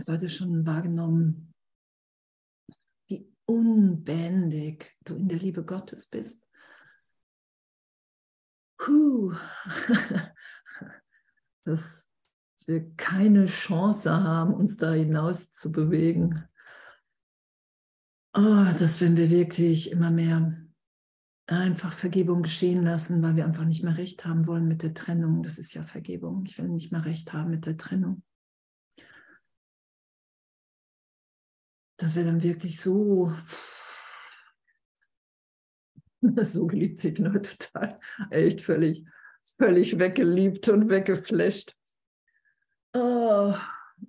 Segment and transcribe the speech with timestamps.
[0.00, 1.52] Hast heute schon wahrgenommen,
[3.06, 6.48] wie unbändig du in der Liebe Gottes bist?
[8.78, 9.34] Puh.
[11.66, 12.10] Dass
[12.64, 16.48] wir keine Chance haben, uns da hinaus zu bewegen.
[18.34, 20.66] Oh, dass wenn wir wirklich immer mehr
[21.46, 25.42] einfach Vergebung geschehen lassen, weil wir einfach nicht mehr recht haben wollen mit der Trennung.
[25.42, 26.46] Das ist ja Vergebung.
[26.46, 28.22] Ich will nicht mehr recht haben mit der Trennung.
[32.00, 33.32] Dass wir dann wirklich so,
[36.42, 39.04] so geliebt, ich bin heute total, echt völlig,
[39.58, 41.76] völlig weggeliebt und weggeflasht.
[42.94, 43.54] Oh,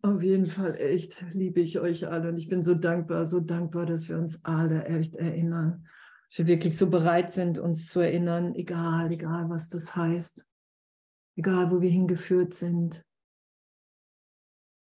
[0.01, 3.85] auf jeden Fall echt liebe ich euch alle und ich bin so dankbar, so dankbar,
[3.85, 5.85] dass wir uns alle echt erinnern
[6.31, 10.47] dass wir wirklich so bereit sind, uns zu erinnern, egal, egal, was das heißt,
[11.35, 13.03] egal, wo wir hingeführt sind.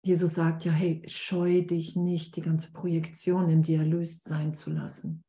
[0.03, 4.71] Jesus sagt ja, hey, scheu dich nicht, die ganze Projektion in dir erlöst sein zu
[4.71, 5.25] lassen.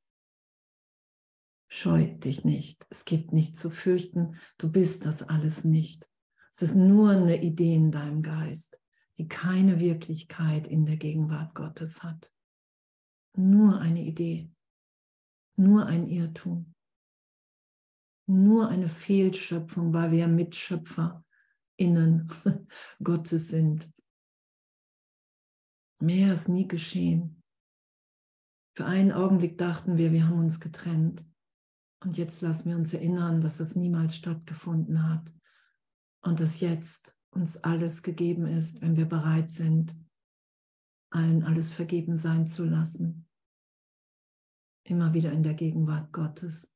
[1.69, 2.85] Scheu dich nicht.
[2.89, 4.35] Es gibt nichts zu fürchten.
[4.57, 6.09] Du bist das alles nicht.
[6.51, 8.79] Es ist nur eine Idee in deinem Geist,
[9.17, 12.31] die keine Wirklichkeit in der Gegenwart Gottes hat.
[13.35, 14.53] Nur eine Idee
[15.55, 16.73] nur ein Irrtum,
[18.27, 21.23] nur eine Fehlschöpfung, weil wir Mitschöpfer
[21.75, 22.29] innen
[23.03, 23.89] Gottes sind.
[26.03, 27.41] Mehr ist nie geschehen.
[28.75, 31.25] Für einen Augenblick dachten wir, wir haben uns getrennt.
[32.03, 35.33] Und jetzt lassen wir uns erinnern, dass das niemals stattgefunden hat
[36.21, 39.95] und dass jetzt uns alles gegeben ist, wenn wir bereit sind,
[41.11, 43.27] allen alles vergeben sein zu lassen
[44.83, 46.73] immer wieder in der Gegenwart Gottes.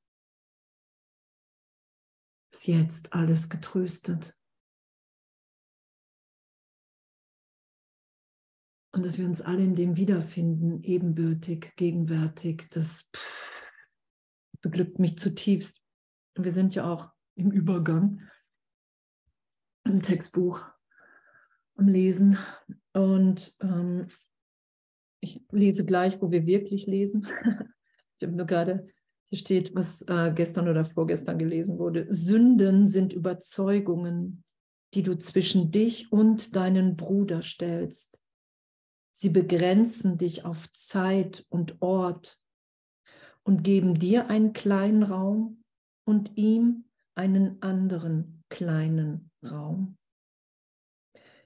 [2.53, 4.37] Ist jetzt alles getröstet.
[8.97, 13.71] Und dass wir uns alle in dem wiederfinden, ebenbürtig, gegenwärtig, das pff,
[14.63, 15.83] beglückt mich zutiefst.
[16.33, 18.23] Wir sind ja auch im Übergang
[19.85, 20.65] im Textbuch
[21.75, 22.39] am Lesen.
[22.93, 24.07] Und ähm,
[25.19, 27.27] ich lese gleich, wo wir wirklich lesen.
[28.19, 28.87] Ich habe nur gerade,
[29.29, 32.07] hier steht, was äh, gestern oder vorgestern gelesen wurde.
[32.09, 34.43] Sünden sind Überzeugungen,
[34.95, 38.16] die du zwischen dich und deinen Bruder stellst.
[39.19, 42.39] Sie begrenzen dich auf Zeit und Ort
[43.43, 45.63] und geben dir einen kleinen Raum
[46.05, 46.85] und ihm
[47.15, 49.97] einen anderen kleinen Raum.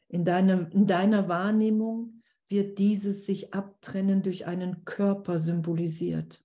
[0.09, 6.43] In deiner, in deiner Wahrnehmung wird dieses sich abtrennen durch einen Körper symbolisiert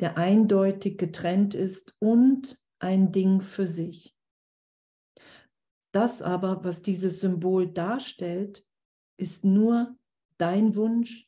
[0.00, 4.14] der eindeutig getrennt ist und ein Ding für sich.
[5.92, 8.66] Das aber, was dieses Symbol darstellt,
[9.16, 9.96] ist nur
[10.44, 11.26] dein Wunsch,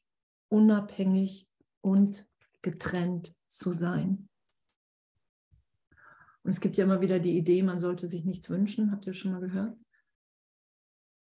[0.49, 1.49] unabhängig
[1.81, 2.29] und
[2.61, 4.29] getrennt zu sein.
[6.43, 8.93] Und es gibt ja immer wieder die Idee, man sollte sich nichts wünschen.
[8.93, 9.75] Habt ihr schon mal gehört?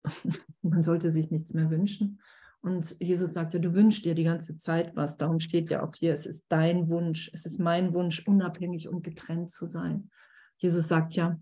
[0.63, 2.23] man sollte sich nichts mehr wünschen.
[2.63, 5.19] Und Jesus sagt ja, du wünschst dir die ganze Zeit was.
[5.19, 9.03] Darum steht ja auch hier, es ist dein Wunsch, es ist mein Wunsch, unabhängig und
[9.03, 10.11] getrennt zu sein.
[10.57, 11.39] Jesus sagt ja,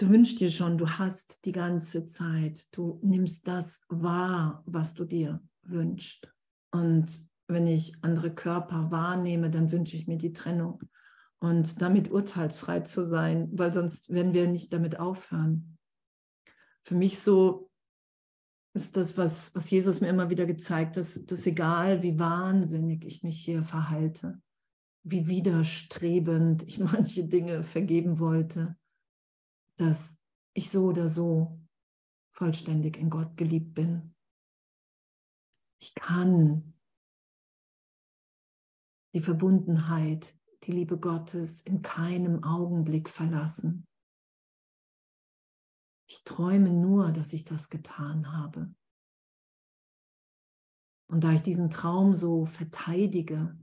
[0.00, 5.04] du wünschst dir schon, du hast die ganze Zeit, du nimmst das wahr, was du
[5.04, 6.32] dir wünschst.
[6.72, 10.80] Und wenn ich andere Körper wahrnehme, dann wünsche ich mir die Trennung
[11.38, 15.76] und damit urteilsfrei zu sein, weil sonst werden wir nicht damit aufhören.
[16.84, 17.70] Für mich so
[18.72, 23.22] ist das, was, was Jesus mir immer wieder gezeigt hat, dass egal wie wahnsinnig ich
[23.22, 24.40] mich hier verhalte,
[25.02, 28.76] wie widerstrebend ich manche Dinge vergeben wollte,
[29.80, 30.20] dass
[30.54, 31.58] ich so oder so
[32.32, 34.14] vollständig in Gott geliebt bin.
[35.80, 36.74] Ich kann
[39.14, 43.86] die Verbundenheit, die Liebe Gottes in keinem Augenblick verlassen.
[46.06, 48.74] Ich träume nur, dass ich das getan habe.
[51.08, 53.58] Und da ich diesen Traum so verteidige,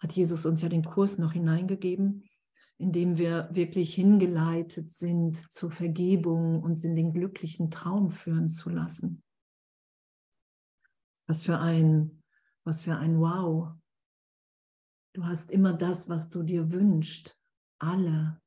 [0.00, 2.24] hat Jesus uns ja den Kurs noch hineingegeben,
[2.80, 8.70] in dem wir wirklich hingeleitet sind zur Vergebung, uns in den glücklichen Traum führen zu
[8.70, 9.22] lassen.
[11.28, 12.22] Was für ein,
[12.64, 13.74] was für ein Wow.
[15.14, 17.38] Du hast immer das, was du dir wünschst.
[17.78, 18.40] Alle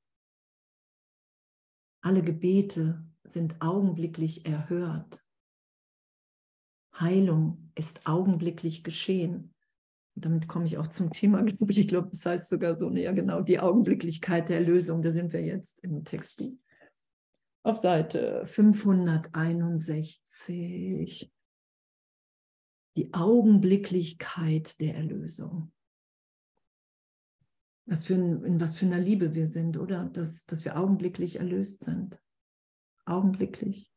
[2.03, 5.25] alle Gebete sind augenblicklich erhört.
[6.99, 9.52] Heilung ist augenblicklich geschehen.
[10.15, 11.79] Damit komme ich auch zum Thema, ich.
[11.79, 15.01] Ich glaube, das heißt sogar so, ja genau, die Augenblicklichkeit der Erlösung.
[15.01, 16.53] Da sind wir jetzt im Textbuch.
[17.63, 21.31] auf Seite 561.
[22.95, 25.71] Die Augenblicklichkeit der Erlösung.
[27.85, 30.05] Was für ein, in was für einer Liebe wir sind, oder?
[30.05, 32.19] Dass, dass wir augenblicklich erlöst sind.
[33.05, 33.91] Augenblicklich.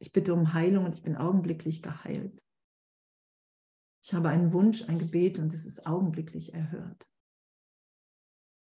[0.00, 2.42] Ich bitte um Heilung und ich bin augenblicklich geheilt.
[4.04, 7.10] Ich habe einen Wunsch, ein Gebet und es ist augenblicklich erhört.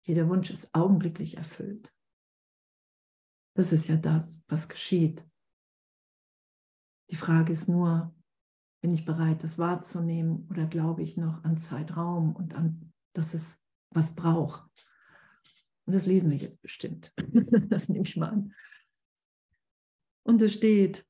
[0.03, 1.93] Jeder Wunsch ist augenblicklich erfüllt.
[3.53, 5.27] Das ist ja das, was geschieht.
[7.09, 8.15] Die Frage ist nur,
[8.81, 13.65] bin ich bereit, das wahrzunehmen oder glaube ich noch an Zeitraum und an, dass es
[13.89, 14.63] was braucht?
[15.85, 17.13] Und das lesen wir jetzt bestimmt.
[17.69, 18.53] Das nehme ich mal an.
[20.23, 21.05] Und es steht,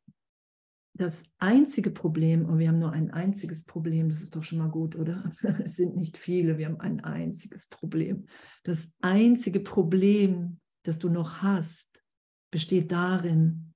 [0.95, 4.69] das einzige Problem, und wir haben nur ein einziges Problem, das ist doch schon mal
[4.69, 5.23] gut, oder?
[5.63, 8.27] Es sind nicht viele, wir haben ein einziges Problem.
[8.63, 12.03] Das einzige Problem, das du noch hast,
[12.51, 13.73] besteht darin,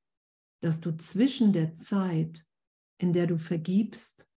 [0.62, 2.46] dass du zwischen der Zeit,
[3.00, 4.28] in der du vergibst,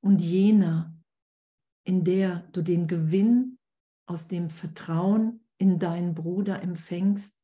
[0.00, 0.94] und jener,
[1.84, 3.58] in der du den Gewinn
[4.06, 7.40] aus dem Vertrauen in deinen Bruder empfängst,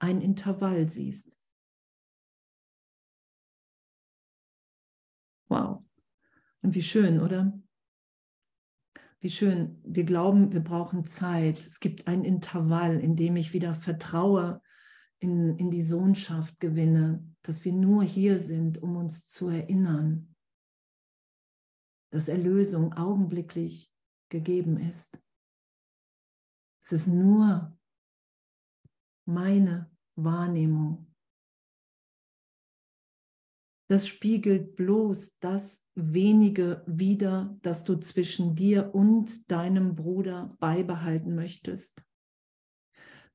[0.00, 1.36] ein Intervall siehst.
[5.54, 5.84] Wow.
[6.62, 7.56] Und wie schön, oder?
[9.20, 9.80] Wie schön.
[9.84, 11.58] Wir glauben, wir brauchen Zeit.
[11.58, 14.60] Es gibt ein Intervall, in dem ich wieder vertraue,
[15.20, 20.34] in, in die Sohnschaft gewinne, dass wir nur hier sind, um uns zu erinnern,
[22.10, 23.92] dass Erlösung augenblicklich
[24.30, 25.20] gegeben ist.
[26.82, 27.78] Es ist nur
[29.24, 31.13] meine Wahrnehmung.
[33.94, 42.04] Das spiegelt bloß das wenige wider, das du zwischen dir und deinem Bruder beibehalten möchtest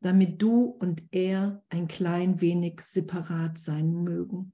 [0.02, 4.54] damit du und er ein klein wenig separat sein mögen.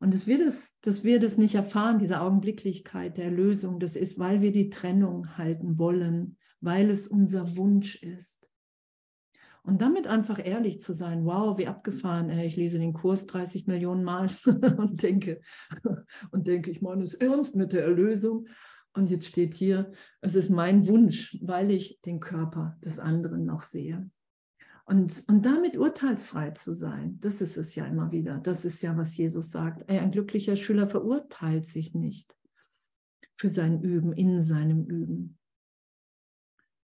[0.00, 4.18] Und dass wir das, dass wir das nicht erfahren, diese Augenblicklichkeit der Erlösung, das ist,
[4.18, 8.47] weil wir die Trennung halten wollen, weil es unser Wunsch ist.
[9.62, 13.66] Und damit einfach ehrlich zu sein, wow, wie abgefahren, ey, ich lese den Kurs 30
[13.66, 14.28] Millionen Mal
[14.78, 15.40] und denke,
[16.30, 18.46] und denke, ich meine es ernst mit der Erlösung.
[18.94, 23.62] Und jetzt steht hier, es ist mein Wunsch, weil ich den Körper des anderen noch
[23.62, 24.10] sehe.
[24.86, 28.38] Und, und damit urteilsfrei zu sein, das ist es ja immer wieder.
[28.38, 29.84] Das ist ja, was Jesus sagt.
[29.86, 32.34] Ey, ein glücklicher Schüler verurteilt sich nicht
[33.36, 35.37] für sein Üben, in seinem Üben.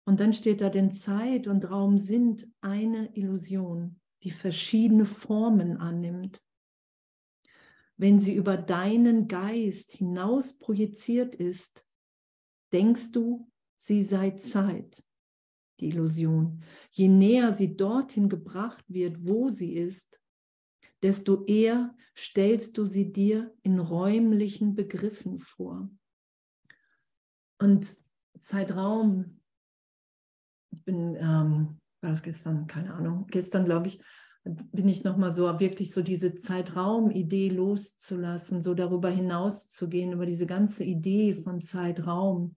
[0.10, 6.42] Und dann steht da, denn Zeit und Raum sind eine Illusion, die verschiedene Formen annimmt.
[7.96, 11.86] Wenn sie über deinen Geist hinaus projiziert ist,
[12.74, 15.06] denkst du, sie sei Zeit
[15.80, 16.64] die Illusion.
[16.90, 20.20] Je näher sie dorthin gebracht wird, wo sie ist,
[21.04, 25.88] desto eher stellst du sie dir in räumlichen Begriffen vor.
[27.60, 27.96] Und
[28.40, 29.39] Zeitraum,
[30.72, 34.02] ich bin, ähm, war das gestern, keine Ahnung, gestern glaube ich,
[34.44, 40.84] bin ich nochmal so, wirklich so diese Zeitraum-Idee loszulassen, so darüber hinauszugehen, über diese ganze
[40.84, 42.56] Idee von Zeitraum.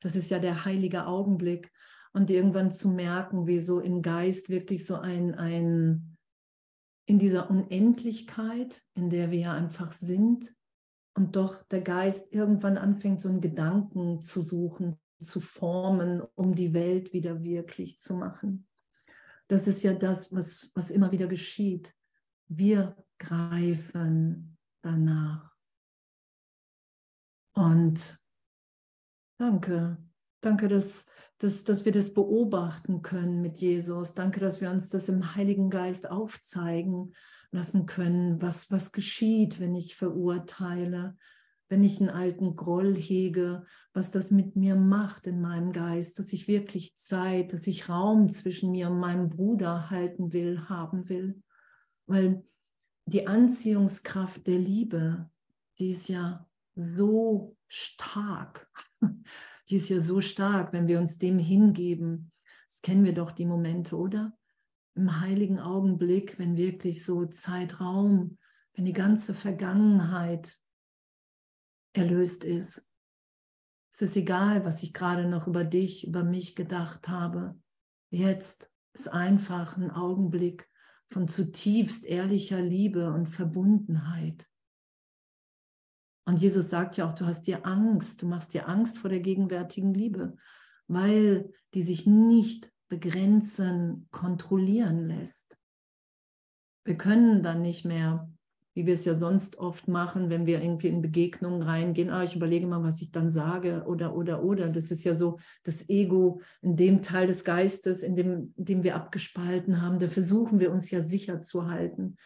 [0.00, 1.72] Das ist ja der heilige Augenblick.
[2.12, 6.16] Und irgendwann zu merken, wie so im Geist wirklich so ein, ein
[7.06, 10.54] in dieser Unendlichkeit, in der wir ja einfach sind,
[11.16, 16.72] und doch der Geist irgendwann anfängt, so einen Gedanken zu suchen, zu formen, um die
[16.72, 18.66] Welt wieder wirklich zu machen.
[19.48, 21.94] Das ist ja das, was, was immer wieder geschieht.
[22.48, 25.54] Wir greifen danach.
[27.54, 28.18] Und
[29.38, 29.96] danke,
[30.40, 31.06] danke, dass
[31.38, 34.14] dass, dass wir das beobachten können mit Jesus.
[34.14, 37.14] Danke, dass wir uns das im Heiligen Geist aufzeigen
[37.50, 41.16] lassen können, was, was geschieht, wenn ich verurteile,
[41.68, 46.32] wenn ich einen alten Groll hege, was das mit mir macht in meinem Geist, dass
[46.32, 51.42] ich wirklich Zeit, dass ich Raum zwischen mir und meinem Bruder halten will, haben will.
[52.06, 52.44] Weil
[53.06, 55.30] die Anziehungskraft der Liebe,
[55.78, 58.70] die ist ja so stark
[59.68, 62.32] die ist ja so stark, wenn wir uns dem hingeben.
[62.68, 64.36] Das kennen wir doch die Momente, oder?
[64.94, 68.38] Im heiligen Augenblick, wenn wirklich so Zeitraum,
[68.74, 70.58] wenn die ganze Vergangenheit
[71.96, 72.88] erlöst ist.
[73.92, 77.58] Es ist egal, was ich gerade noch über dich, über mich gedacht habe.
[78.10, 80.68] Jetzt ist einfach ein Augenblick
[81.08, 84.46] von zutiefst ehrlicher Liebe und Verbundenheit.
[86.26, 89.20] Und Jesus sagt ja auch, du hast dir Angst, du machst dir Angst vor der
[89.20, 90.36] gegenwärtigen Liebe,
[90.88, 95.56] weil die sich nicht begrenzen, kontrollieren lässt.
[96.84, 98.30] Wir können dann nicht mehr,
[98.76, 102.36] wie wir es ja sonst oft machen, wenn wir irgendwie in Begegnungen reingehen, ah, ich
[102.36, 104.68] überlege mal, was ich dann sage oder, oder, oder.
[104.68, 108.94] Das ist ja so das Ego in dem Teil des Geistes, in dem, dem wir
[108.94, 109.98] abgespalten haben.
[109.98, 112.18] Da versuchen wir uns ja sicher zu halten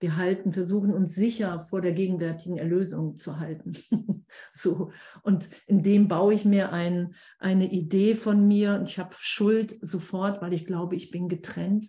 [0.00, 3.72] wir halten, versuchen uns sicher vor der gegenwärtigen Erlösung zu halten.
[4.52, 4.92] so.
[5.22, 9.76] Und in dem baue ich mir ein, eine Idee von mir und ich habe Schuld
[9.80, 11.88] sofort, weil ich glaube, ich bin getrennt.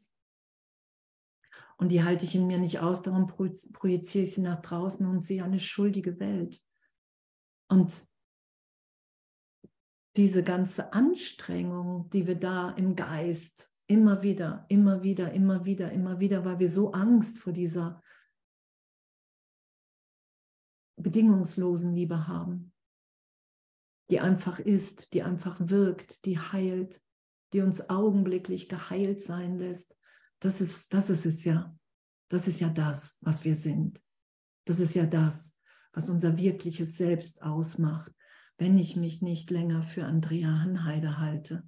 [1.79, 5.25] Und die halte ich in mir nicht aus, darum projiziere ich sie nach draußen und
[5.25, 6.61] sehe eine schuldige Welt.
[7.69, 8.05] Und
[10.17, 16.19] diese ganze Anstrengung, die wir da im Geist Immer wieder, immer wieder, immer wieder, immer
[16.19, 18.03] wieder, weil wir so Angst vor dieser
[20.95, 22.71] bedingungslosen Liebe haben,
[24.11, 27.01] die einfach ist, die einfach wirkt, die heilt,
[27.51, 29.97] die uns augenblicklich geheilt sein lässt.
[30.39, 31.75] Das ist, das ist es ja.
[32.29, 34.01] Das ist ja das, was wir sind.
[34.65, 35.59] Das ist ja das,
[35.93, 38.13] was unser wirkliches Selbst ausmacht,
[38.57, 41.67] wenn ich mich nicht länger für Andrea Hanheide halte,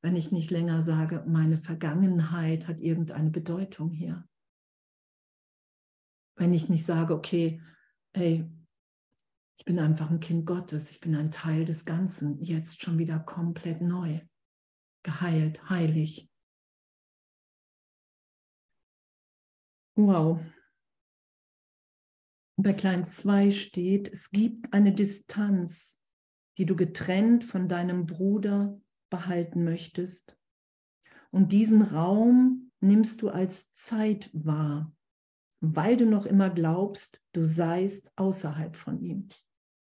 [0.00, 4.26] wenn ich nicht länger sage, meine Vergangenheit hat irgendeine Bedeutung hier.
[6.36, 7.60] Wenn ich nicht sage, okay,
[8.12, 8.48] ey,
[9.58, 13.18] ich bin einfach ein Kind Gottes, ich bin ein Teil des Ganzen, jetzt schon wieder
[13.18, 14.20] komplett neu,
[15.02, 16.27] geheilt, heilig.
[19.98, 20.38] Wow.
[22.56, 26.00] Bei Klein 2 steht, es gibt eine Distanz,
[26.56, 30.38] die du getrennt von deinem Bruder behalten möchtest.
[31.32, 34.94] Und diesen Raum nimmst du als Zeit wahr,
[35.58, 39.28] weil du noch immer glaubst, du seist außerhalb von ihm.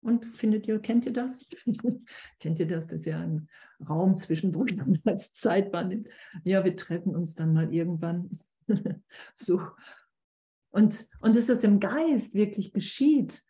[0.01, 1.43] Und findet ihr, kennt ihr das?
[2.39, 2.85] kennt ihr das?
[2.85, 3.49] Das ist ja ein
[3.89, 6.09] Raum zwischen Brüdern als Zeit wahrnimmt.
[6.43, 8.29] Ja, wir treffen uns dann mal irgendwann.
[9.35, 9.61] so.
[10.71, 13.43] Und, und dass das im Geist wirklich geschieht,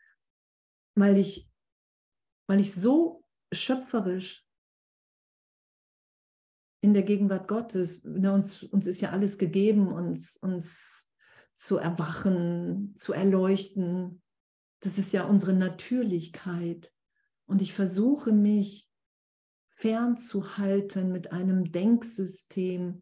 [0.96, 1.50] weil ich,
[2.48, 4.46] weil ich so schöpferisch
[6.82, 8.04] in der Gegenwart Gottes.
[8.04, 11.10] Ne, uns, uns ist ja alles gegeben, uns, uns
[11.56, 14.22] zu erwachen, zu erleuchten.
[14.82, 16.94] Das ist ja unsere Natürlichkeit.
[17.48, 18.88] Und ich versuche mich
[19.70, 23.02] fernzuhalten mit einem Denksystem,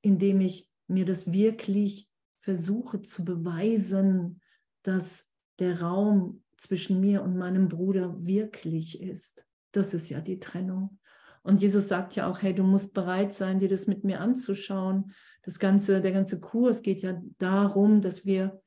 [0.00, 2.08] in dem ich mir das wirklich
[2.40, 4.40] versuche zu beweisen,
[4.82, 9.46] dass der Raum zwischen mir und meinem Bruder wirklich ist.
[9.72, 10.98] Das ist ja die Trennung.
[11.42, 15.12] Und Jesus sagt ja auch, hey, du musst bereit sein, dir das mit mir anzuschauen.
[15.42, 18.62] Das ganze, der ganze Kurs geht ja darum, dass wir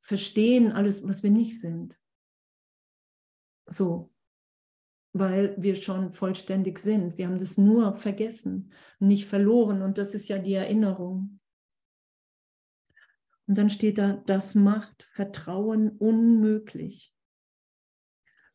[0.00, 1.94] verstehen alles, was wir nicht sind.
[3.66, 4.12] So,
[5.12, 7.18] weil wir schon vollständig sind.
[7.18, 9.82] Wir haben das nur vergessen, nicht verloren.
[9.82, 11.38] Und das ist ja die Erinnerung.
[13.46, 17.12] Und dann steht da, das macht Vertrauen unmöglich.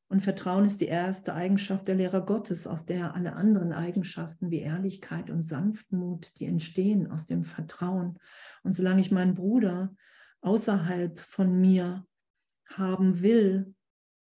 [0.09, 4.59] Und Vertrauen ist die erste Eigenschaft der Lehrer Gottes, auf der alle anderen Eigenschaften wie
[4.59, 8.17] Ehrlichkeit und Sanftmut, die entstehen aus dem Vertrauen.
[8.63, 9.93] Und solange ich meinen Bruder
[10.41, 12.05] außerhalb von mir
[12.67, 13.75] haben will,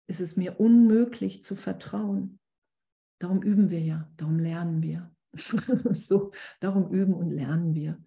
[0.05, 2.39] ist es mir unmöglich zu vertrauen.
[3.17, 5.11] Darum üben wir ja, darum lernen wir.
[5.93, 8.03] so, darum üben und lernen wir.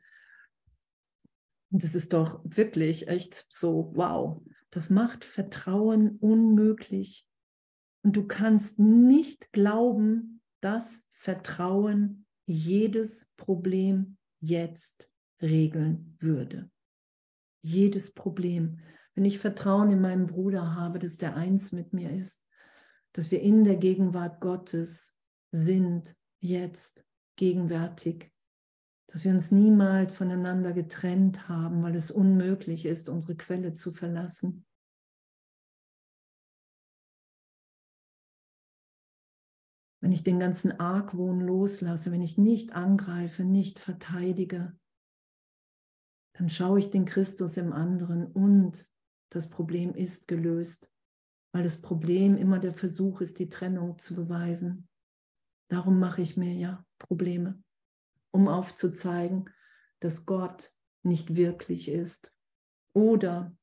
[1.70, 7.26] Und es ist doch wirklich echt so, wow, das macht Vertrauen unmöglich.
[8.02, 15.08] Und du kannst nicht glauben, dass Vertrauen jedes Problem jetzt
[15.42, 16.70] regeln würde.
[17.62, 18.78] Jedes Problem.
[19.14, 22.44] Wenn ich Vertrauen in meinen Bruder habe, dass der eins mit mir ist,
[23.12, 25.14] dass wir in der Gegenwart Gottes
[25.50, 27.04] sind, jetzt,
[27.36, 28.30] gegenwärtig,
[29.08, 34.66] dass wir uns niemals voneinander getrennt haben, weil es unmöglich ist, unsere Quelle zu verlassen.
[40.06, 44.78] wenn ich den ganzen Argwohn loslasse, wenn ich nicht angreife, nicht verteidige,
[46.34, 48.88] dann schaue ich den Christus im anderen und
[49.32, 50.92] das Problem ist gelöst,
[51.52, 54.88] weil das Problem immer der Versuch ist, die Trennung zu beweisen.
[55.68, 57.60] Darum mache ich mir ja Probleme,
[58.36, 59.50] um aufzuzeigen,
[59.98, 62.32] dass Gott nicht wirklich ist
[62.92, 63.56] oder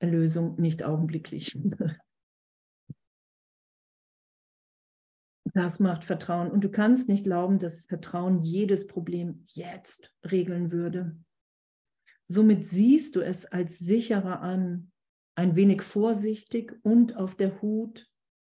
[0.00, 1.58] Erlösung nicht augenblicklich.
[5.54, 6.50] Das macht Vertrauen.
[6.50, 11.18] Und du kannst nicht glauben, dass Vertrauen jedes Problem jetzt regeln würde.
[12.24, 14.92] Somit siehst du es als sicherer an,
[15.34, 18.08] ein wenig vorsichtig und auf der Hut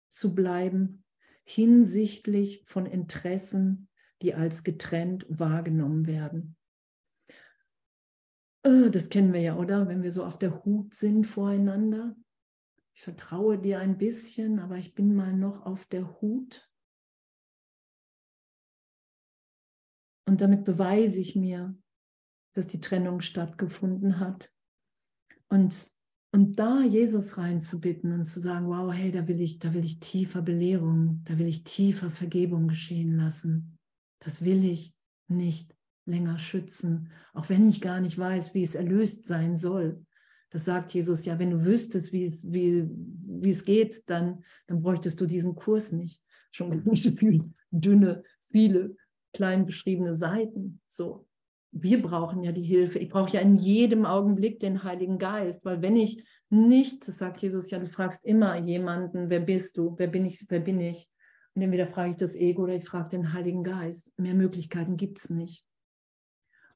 [0.09, 1.03] zu bleiben
[1.49, 3.89] hinsichtlich von Interessen,
[4.21, 6.55] die als getrennt wahrgenommen werden.
[8.61, 9.87] Äh, das kennen wir ja, oder?
[9.87, 12.15] Wenn wir so auf der Hut sind voreinander.
[12.93, 16.69] Ich vertraue dir ein bisschen, aber ich bin mal noch auf der Hut.
[20.27, 21.75] Und damit beweise ich mir,
[22.53, 24.53] dass die Trennung stattgefunden hat.
[25.47, 25.91] Und,
[26.31, 29.99] und da Jesus reinzubitten und zu sagen, wow, hey, da will ich, da will ich
[29.99, 33.77] tiefer Belehrung, da will ich tiefer Vergebung geschehen lassen.
[34.19, 34.93] Das will ich
[35.27, 40.05] nicht länger schützen, auch wenn ich gar nicht weiß, wie es erlöst sein soll.
[40.51, 44.81] Das sagt Jesus ja, wenn du wüsstest, wie es, wie, wie es geht, dann, dann
[44.81, 46.21] bräuchtest du diesen Kurs nicht.
[46.51, 48.95] Schon nicht so viele dünne, viele
[49.33, 50.81] klein beschriebene Seiten.
[50.87, 51.27] So,
[51.71, 52.99] wir brauchen ja die Hilfe.
[52.99, 57.41] Ich brauche ja in jedem Augenblick den Heiligen Geist, weil wenn ich nicht, das sagt
[57.41, 61.07] Jesus ja, du fragst immer jemanden, wer bist du, wer bin ich, wer bin ich?
[61.53, 64.11] Und entweder frage ich das Ego oder ich frage den Heiligen Geist.
[64.17, 65.65] Mehr Möglichkeiten gibt es nicht.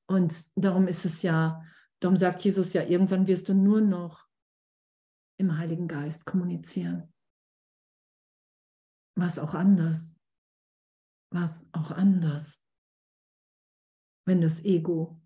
[0.05, 1.63] Und darum ist es ja,
[1.99, 4.27] darum sagt Jesus ja, irgendwann wirst du nur noch
[5.37, 7.11] im Heiligen Geist kommunizieren.
[9.15, 10.13] Was auch anders.
[11.31, 12.62] Was auch anders.
[14.25, 15.19] Wenn das Ego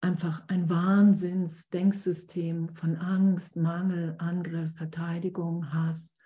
[0.00, 6.16] einfach ein Wahnsinnsdenksystem von Angst, Mangel, Angriff, Verteidigung, Hass,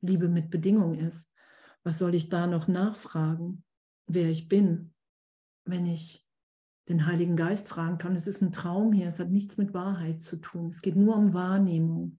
[0.00, 1.32] Liebe mit Bedingung ist.
[1.82, 3.64] Was soll ich da noch nachfragen,
[4.06, 4.94] wer ich bin,
[5.64, 6.24] wenn ich
[6.88, 8.14] den Heiligen Geist fragen kann.
[8.14, 10.68] Es ist ein Traum hier, es hat nichts mit Wahrheit zu tun.
[10.68, 12.18] Es geht nur um Wahrnehmung.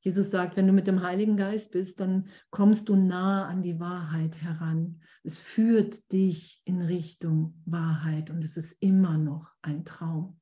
[0.00, 3.80] Jesus sagt, wenn du mit dem Heiligen Geist bist, dann kommst du nah an die
[3.80, 5.00] Wahrheit heran.
[5.26, 10.40] Es führt dich in Richtung Wahrheit und es ist immer noch ein Traum.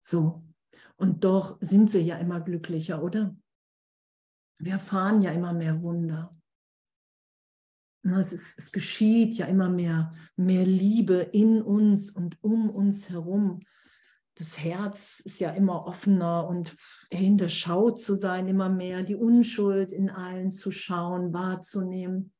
[0.00, 0.44] So,
[0.94, 3.36] und doch sind wir ja immer glücklicher, oder?
[4.58, 6.40] Wir erfahren ja immer mehr Wunder.
[8.04, 13.58] Es, ist, es geschieht ja immer mehr, mehr Liebe in uns und um uns herum.
[14.36, 16.76] Das Herz ist ja immer offener und
[17.10, 22.32] hinter Schau zu sein, immer mehr die Unschuld in allen zu schauen, wahrzunehmen.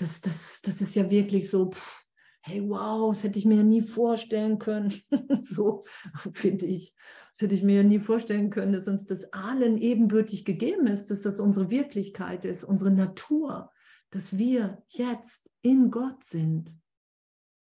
[0.00, 2.04] Das, das, das ist ja wirklich so, pff,
[2.42, 4.92] hey, wow, das hätte ich mir ja nie vorstellen können.
[5.42, 5.84] so
[6.32, 6.94] finde ich.
[7.32, 11.10] Das hätte ich mir ja nie vorstellen können, dass uns das allen ebenbürtig gegeben ist,
[11.10, 13.70] dass das unsere Wirklichkeit ist, unsere Natur
[14.10, 16.72] dass wir jetzt in Gott sind.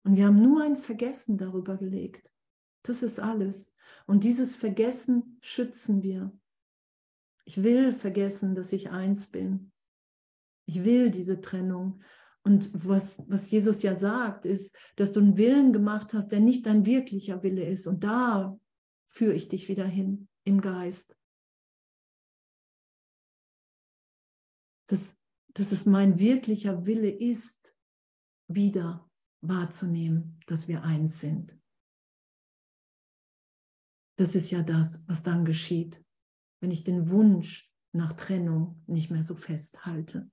[0.04, 2.34] Und wir haben nur ein Vergessen darüber gelegt.
[2.82, 3.74] Das ist alles.
[4.06, 6.38] Und dieses Vergessen schützen wir.
[7.46, 9.72] Ich will vergessen, dass ich eins bin.
[10.66, 12.02] Ich will diese Trennung.
[12.44, 16.66] Und was, was Jesus ja sagt, ist, dass du einen Willen gemacht hast, der nicht
[16.66, 17.88] dein wirklicher Wille ist.
[17.88, 18.58] Und da
[19.08, 21.18] führe ich dich wieder hin im Geist.
[24.88, 25.18] Das
[25.54, 27.76] dass es mein wirklicher Wille ist,
[28.48, 29.10] wieder
[29.42, 31.58] wahrzunehmen, dass wir eins sind.
[34.18, 36.04] Das ist ja das, was dann geschieht,
[36.60, 40.32] wenn ich den Wunsch nach Trennung nicht mehr so festhalte.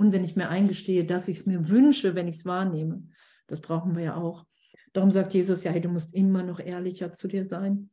[0.00, 3.02] Und wenn ich mir eingestehe, dass ich es mir wünsche, wenn ich es wahrnehme,
[3.46, 4.46] das brauchen wir ja auch.
[4.94, 7.90] Darum sagt Jesus ja, hey, du musst immer noch ehrlicher zu dir sein.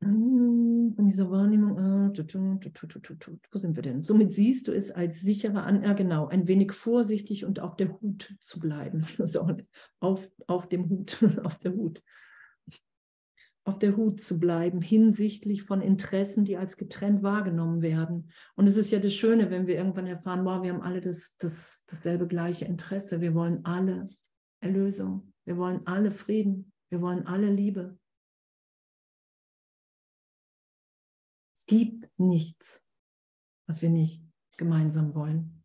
[0.00, 4.02] von dieser Wahrnehmung, ah, wo sind wir denn?
[4.02, 8.00] Somit siehst du es als sicherer an, ja genau, ein wenig vorsichtig und auf der
[8.00, 9.04] Hut zu bleiben.
[9.26, 9.46] So,
[10.00, 12.02] auf, auf dem Hut, auf der Hut.
[13.66, 18.30] Auf der Hut zu bleiben, hinsichtlich von Interessen, die als getrennt wahrgenommen werden.
[18.54, 21.36] Und es ist ja das Schöne, wenn wir irgendwann erfahren, wow, wir haben alle das,
[21.36, 23.20] das, dasselbe gleiche Interesse.
[23.20, 24.08] Wir wollen alle
[24.60, 25.32] Erlösung.
[25.44, 26.72] Wir wollen alle Frieden.
[26.90, 27.98] Wir wollen alle Liebe.
[31.66, 32.84] gibt nichts,
[33.66, 34.22] was wir nicht
[34.56, 35.64] gemeinsam wollen.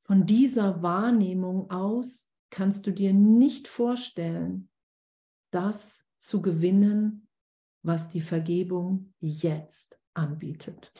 [0.00, 4.70] Von dieser Wahrnehmung aus kannst du dir nicht vorstellen,
[5.50, 7.28] das zu gewinnen,
[7.82, 10.92] was die Vergebung jetzt anbietet.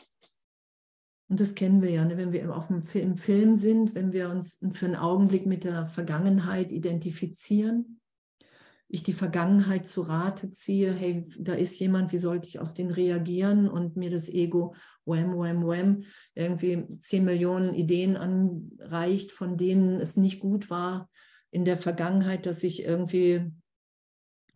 [1.27, 2.17] Und das kennen wir ja, ne?
[2.17, 5.85] wenn wir auf dem Film, Film sind, wenn wir uns für einen Augenblick mit der
[5.85, 7.99] Vergangenheit identifizieren,
[8.91, 12.89] ich die Vergangenheit zu Rate ziehe, hey, da ist jemand, wie sollte ich auf den
[12.89, 14.73] reagieren und mir das Ego,
[15.05, 16.03] wham, wham, wham,
[16.33, 21.07] irgendwie zehn Millionen Ideen anreicht, von denen es nicht gut war
[21.51, 23.51] in der Vergangenheit, dass ich irgendwie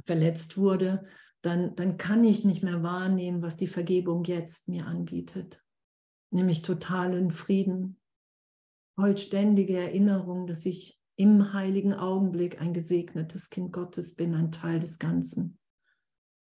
[0.06, 1.06] verletzt wurde,
[1.42, 5.62] dann, dann kann ich nicht mehr wahrnehmen, was die Vergebung jetzt mir anbietet,
[6.32, 8.00] nämlich totalen Frieden,
[8.96, 15.00] vollständige Erinnerung, dass ich im heiligen Augenblick ein gesegnetes Kind Gottes bin, ein Teil des
[15.00, 15.60] Ganzen,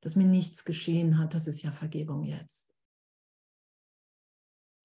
[0.00, 2.74] dass mir nichts geschehen hat, das ist ja Vergebung jetzt.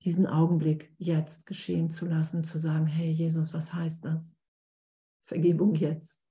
[0.04, 4.38] Diesen Augenblick jetzt geschehen zu lassen, zu sagen, hey Jesus, was heißt das?
[5.26, 6.25] Vergebung jetzt.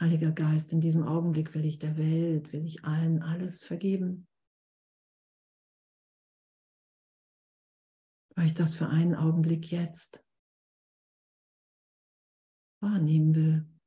[0.00, 4.28] Heiliger Geist, in diesem Augenblick will ich der Welt, will ich allen alles vergeben.
[8.36, 10.24] Weil ich das für einen Augenblick jetzt
[12.80, 13.77] wahrnehmen will.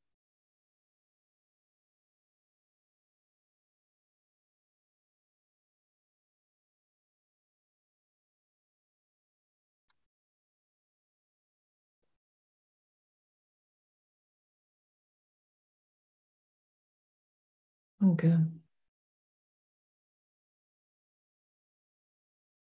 [18.01, 18.51] Danke.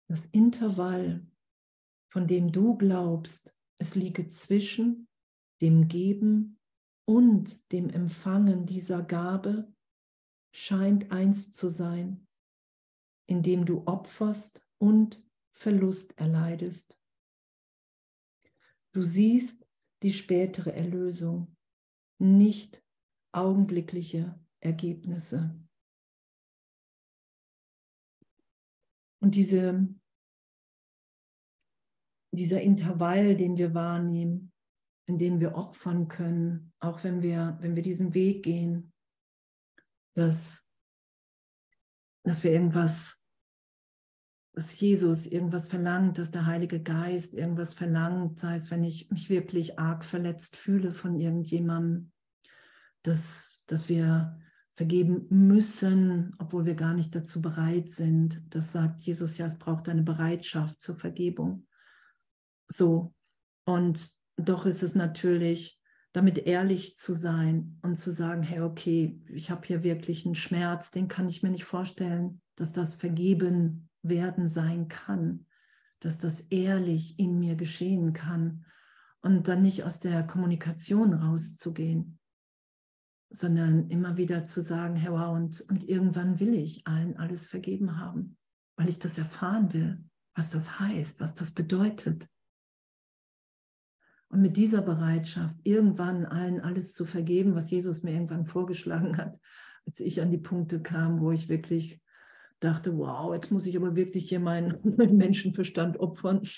[0.07, 1.27] Das Intervall,
[2.11, 5.09] von dem du glaubst, es liege zwischen
[5.63, 6.61] dem Geben
[7.07, 9.75] und dem Empfangen dieser Gabe,
[10.55, 12.29] scheint eins zu sein,
[13.27, 17.01] indem du opferst und Verlust erleidest.
[18.93, 19.67] Du siehst
[20.03, 21.57] die spätere Erlösung,
[22.19, 22.85] nicht
[23.33, 25.59] augenblickliche Ergebnisse.
[29.21, 29.89] Und diese,
[32.33, 34.53] dieser Intervall, den wir wahrnehmen,
[35.07, 38.93] in dem wir opfern können, auch wenn wir, wenn wir diesen Weg gehen,
[40.15, 40.69] dass,
[42.25, 43.25] dass wir irgendwas,
[44.55, 49.29] dass Jesus irgendwas verlangt, dass der Heilige Geist irgendwas verlangt, sei es, wenn ich mich
[49.29, 52.13] wirklich arg verletzt fühle von irgendjemandem,
[53.03, 54.39] dass, dass wir
[54.83, 58.43] vergeben müssen, obwohl wir gar nicht dazu bereit sind.
[58.51, 61.69] Das sagt Jesus ja, es braucht eine Bereitschaft zur Vergebung.
[62.67, 63.15] So.
[63.65, 65.81] Und doch ist es natürlich,
[66.13, 70.91] damit ehrlich zu sein und zu sagen, hey, okay, ich habe hier wirklich einen Schmerz,
[70.91, 75.47] den kann ich mir nicht vorstellen, dass das vergeben werden sein kann,
[76.01, 78.65] dass das ehrlich in mir geschehen kann
[79.21, 82.19] und dann nicht aus der Kommunikation rauszugehen,
[83.33, 87.99] sondern immer wieder zu sagen, Herr, wow, und, und irgendwann will ich allen alles vergeben
[87.99, 88.37] haben,
[88.77, 92.29] weil ich das erfahren will, was das heißt, was das bedeutet.
[94.29, 99.39] Und mit dieser Bereitschaft, irgendwann allen alles zu vergeben, was Jesus mir irgendwann vorgeschlagen hat,
[99.87, 102.01] als ich an die Punkte kam, wo ich wirklich
[102.61, 106.43] dachte, wow, jetzt muss ich aber wirklich hier meinen, meinen Menschenverstand opfern.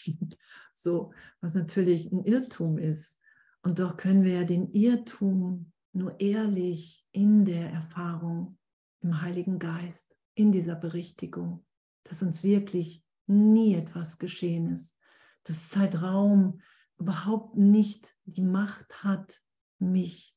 [0.76, 3.18] So, was natürlich ein Irrtum ist.
[3.62, 8.59] Und doch können wir ja den Irrtum nur ehrlich in der Erfahrung
[9.00, 11.64] im Heiligen Geist, in dieser Berichtigung,
[12.02, 14.98] dass uns wirklich nie etwas geschehen ist,
[15.44, 16.61] dass Zeitraum
[16.98, 19.42] überhaupt nicht die Macht hat,
[19.78, 20.37] mich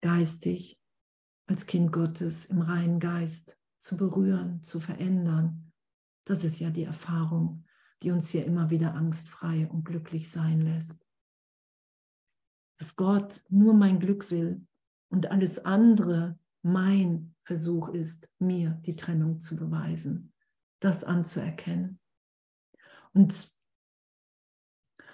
[0.00, 0.80] geistig
[1.46, 5.72] als Kind Gottes im reinen Geist zu berühren, zu verändern.
[6.24, 7.64] Das ist ja die Erfahrung,
[8.02, 11.04] die uns hier immer wieder angstfrei und glücklich sein lässt
[12.78, 14.66] dass Gott nur mein Glück will
[15.08, 20.32] und alles andere mein Versuch ist, mir die Trennung zu beweisen,
[20.80, 21.98] das anzuerkennen.
[23.12, 23.50] Und,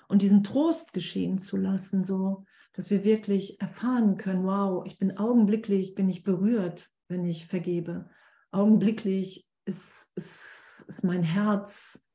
[0.09, 2.45] und diesen Trost geschehen zu lassen, so
[2.79, 8.09] dass wir wirklich erfahren können, wow, ich bin augenblicklich, bin ich berührt, wenn ich vergebe.
[8.53, 12.08] Augenblicklich ist, ist, ist mein Herz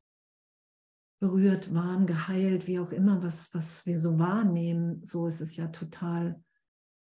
[1.23, 5.05] berührt, warm, geheilt, wie auch immer, was, was wir so wahrnehmen.
[5.05, 6.43] So ist es ja total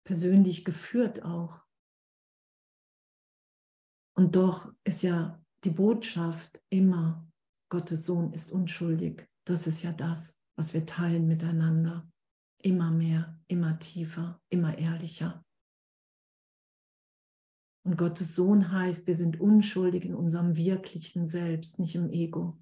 [0.03, 1.63] persönlich geführt auch.
[4.17, 7.31] Und doch ist ja die Botschaft immer,
[7.69, 9.29] Gottes Sohn ist unschuldig.
[9.45, 12.11] Das ist ja das, was wir teilen miteinander.
[12.61, 15.45] Immer mehr, immer tiefer, immer ehrlicher.
[17.85, 22.61] Und Gottes Sohn heißt, wir sind unschuldig in unserem wirklichen Selbst, nicht im Ego.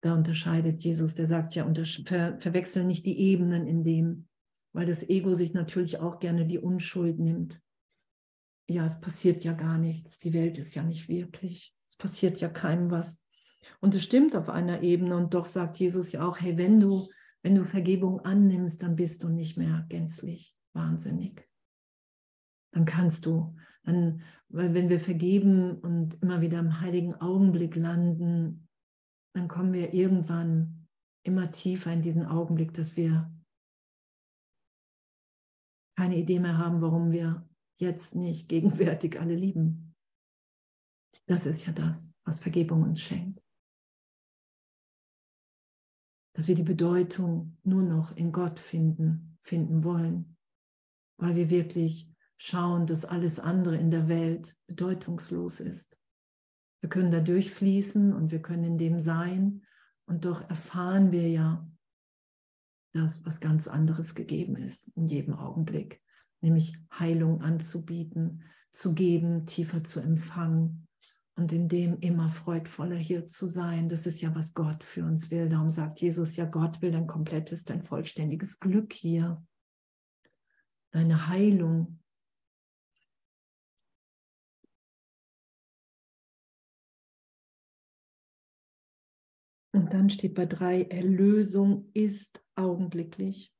[0.00, 1.70] Da unterscheidet Jesus, der sagt ja,
[2.06, 4.28] ver verwechseln nicht die Ebenen in dem,
[4.72, 7.60] weil das Ego sich natürlich auch gerne die Unschuld nimmt.
[8.68, 12.48] Ja, es passiert ja gar nichts, die Welt ist ja nicht wirklich, es passiert ja
[12.48, 13.22] keinem was.
[13.80, 17.08] Und es stimmt auf einer Ebene und doch sagt Jesus ja auch, hey, wenn du,
[17.42, 21.48] wenn du Vergebung annimmst, dann bist du nicht mehr gänzlich wahnsinnig.
[22.72, 28.67] Dann kannst du, dann, weil wenn wir vergeben und immer wieder im heiligen Augenblick landen,
[29.38, 30.88] dann kommen wir irgendwann
[31.24, 33.32] immer tiefer in diesen Augenblick, dass wir
[35.96, 39.94] keine Idee mehr haben, warum wir jetzt nicht gegenwärtig alle lieben.
[41.26, 43.40] Das ist ja das, was Vergebung uns schenkt.
[46.34, 50.36] Dass wir die Bedeutung nur noch in Gott finden, finden wollen,
[51.16, 55.97] weil wir wirklich schauen, dass alles andere in der Welt bedeutungslos ist.
[56.80, 59.62] Wir können da durchfließen und wir können in dem sein.
[60.06, 61.68] Und doch erfahren wir ja,
[62.92, 66.00] das, was ganz anderes gegeben ist in jedem Augenblick,
[66.40, 70.86] nämlich Heilung anzubieten, zu geben, tiefer zu empfangen
[71.36, 73.88] und in dem immer freudvoller hier zu sein.
[73.88, 75.48] Das ist ja, was Gott für uns will.
[75.48, 79.44] Darum sagt Jesus ja, Gott will dein komplettes, dein vollständiges Glück hier,
[80.90, 82.00] deine Heilung.
[89.72, 93.52] Und dann steht bei drei, Erlösung ist augenblicklich.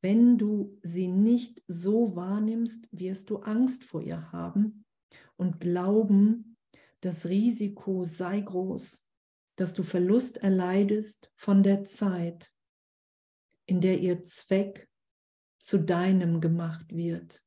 [0.00, 4.84] Wenn du sie nicht so wahrnimmst, wirst du Angst vor ihr haben
[5.36, 6.56] und glauben,
[7.00, 9.06] das Risiko sei groß,
[9.56, 12.52] dass du Verlust erleidest von der Zeit,
[13.66, 14.88] in der ihr Zweck
[15.58, 17.42] zu deinem gemacht wird,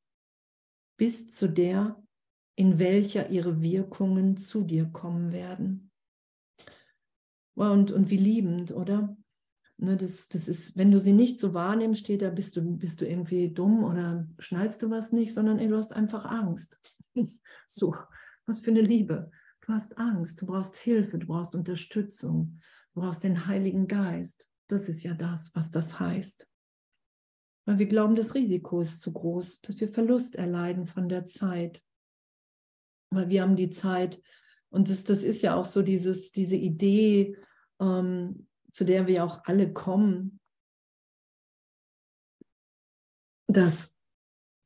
[0.98, 2.02] bis zu der,
[2.56, 5.92] in welcher ihre Wirkungen zu dir kommen werden.
[7.56, 9.18] Und, und wie liebend, oder?
[9.78, 13.02] Ne, das, das ist, wenn du sie nicht so wahrnimmst, steht da, bist du, bist
[13.02, 16.80] du irgendwie dumm oder schnallst du was nicht, sondern ey, du hast einfach Angst.
[17.68, 17.96] so,
[18.46, 19.32] was für eine Liebe.
[19.62, 22.60] Du hast Angst, du brauchst Hilfe, du brauchst Unterstützung,
[22.94, 24.50] du brauchst den Heiligen Geist.
[24.68, 26.48] Das ist ja das, was das heißt.
[27.66, 31.82] Weil wir glauben, das Risiko ist zu groß, dass wir Verlust erleiden von der Zeit.
[33.10, 34.22] Weil wir haben die Zeit,
[34.70, 37.38] und das, das ist ja auch so dieses, diese Idee,
[37.80, 40.40] ähm, zu der wir auch alle kommen,
[43.48, 43.96] dass,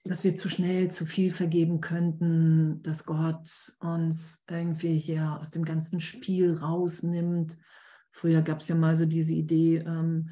[0.04, 5.64] dass wir zu schnell zu viel vergeben könnten, dass Gott uns irgendwie hier aus dem
[5.64, 7.58] ganzen Spiel rausnimmt.
[8.12, 10.32] Früher gab es ja mal so diese Idee, ähm,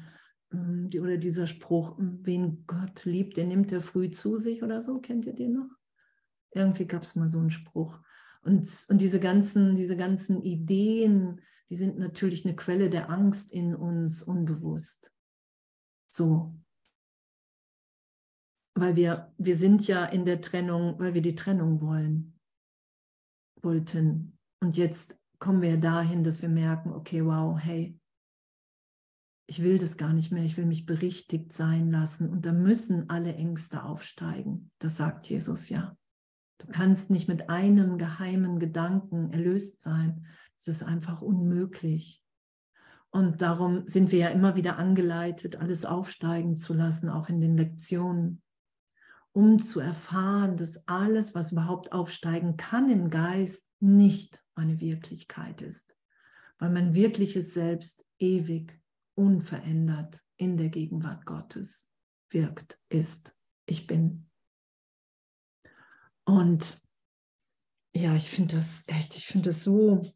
[0.52, 4.82] ähm die, oder dieser Spruch, wen Gott liebt, den nimmt er früh zu sich oder
[4.82, 5.70] so, kennt ihr den noch?
[6.52, 8.00] Irgendwie gab es mal so einen Spruch.
[8.42, 13.74] Und, und diese, ganzen, diese ganzen Ideen, die sind natürlich eine Quelle der Angst in
[13.74, 15.12] uns unbewusst.
[16.08, 16.54] So.
[18.74, 22.38] Weil wir, wir sind ja in der Trennung, weil wir die Trennung wollen,
[23.60, 24.38] wollten.
[24.60, 27.98] Und jetzt kommen wir dahin, dass wir merken, okay, wow, hey,
[29.50, 32.28] ich will das gar nicht mehr, ich will mich berichtigt sein lassen.
[32.28, 34.70] Und da müssen alle Ängste aufsteigen.
[34.78, 35.96] Das sagt Jesus ja.
[36.58, 40.26] Du kannst nicht mit einem geheimen Gedanken erlöst sein.
[40.58, 42.22] Es ist einfach unmöglich.
[43.10, 47.56] Und darum sind wir ja immer wieder angeleitet, alles aufsteigen zu lassen, auch in den
[47.56, 48.42] Lektionen,
[49.32, 55.96] um zu erfahren, dass alles, was überhaupt aufsteigen kann im Geist, nicht eine Wirklichkeit ist,
[56.58, 58.78] weil mein wirkliches Selbst ewig,
[59.14, 61.88] unverändert in der Gegenwart Gottes
[62.30, 63.34] wirkt, ist.
[63.64, 64.28] Ich bin.
[66.24, 66.80] Und
[67.94, 70.12] ja, ich finde das echt, ich finde das so,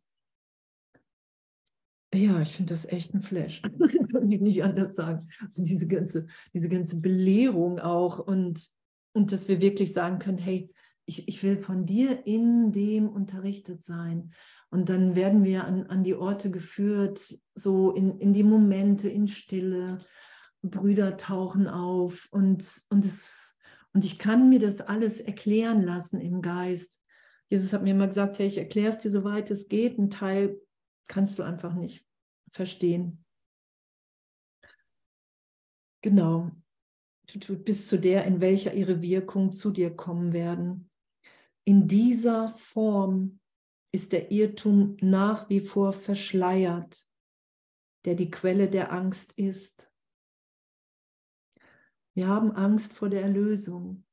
[2.14, 3.62] ja, ich finde das echt ein Flash.
[4.12, 5.28] Kann ich nicht anders sagen.
[5.40, 8.68] Also diese ganze, diese ganze Belehrung auch und,
[9.12, 10.70] und dass wir wirklich sagen können, hey,
[11.04, 14.32] ich, ich will von dir in dem unterrichtet sein.
[14.70, 19.28] Und dann werden wir an, an die Orte geführt, so in, in die Momente, in
[19.28, 19.98] Stille.
[20.64, 23.52] Brüder tauchen auf und, und es
[23.92, 27.00] und ich kann mir das alles erklären lassen im Geist.
[27.50, 29.98] Jesus hat mir immer gesagt, hey, ich erkläre es dir, soweit es geht.
[29.98, 30.58] Ein Teil
[31.12, 32.06] kannst du einfach nicht
[32.52, 33.22] verstehen.
[36.00, 36.50] Genau.
[37.64, 40.90] Bis zu der, in welcher ihre Wirkung zu dir kommen werden.
[41.64, 43.40] In dieser Form
[43.94, 47.06] ist der Irrtum nach wie vor verschleiert,
[48.06, 49.92] der die Quelle der Angst ist.
[52.14, 54.04] Wir haben Angst vor der Erlösung.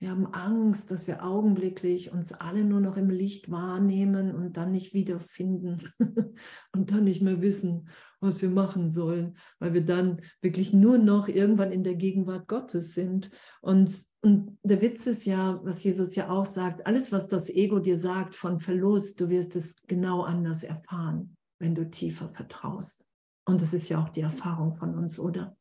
[0.00, 4.72] Wir haben Angst, dass wir augenblicklich uns alle nur noch im Licht wahrnehmen und dann
[4.72, 5.88] nicht wiederfinden
[6.74, 7.88] und dann nicht mehr wissen,
[8.20, 12.92] was wir machen sollen, weil wir dann wirklich nur noch irgendwann in der Gegenwart Gottes
[12.92, 13.30] sind.
[13.60, 17.78] Und, und der Witz ist ja, was Jesus ja auch sagt, alles, was das Ego
[17.78, 23.06] dir sagt von Verlust, du wirst es genau anders erfahren, wenn du tiefer vertraust.
[23.46, 25.56] Und das ist ja auch die Erfahrung von uns, oder?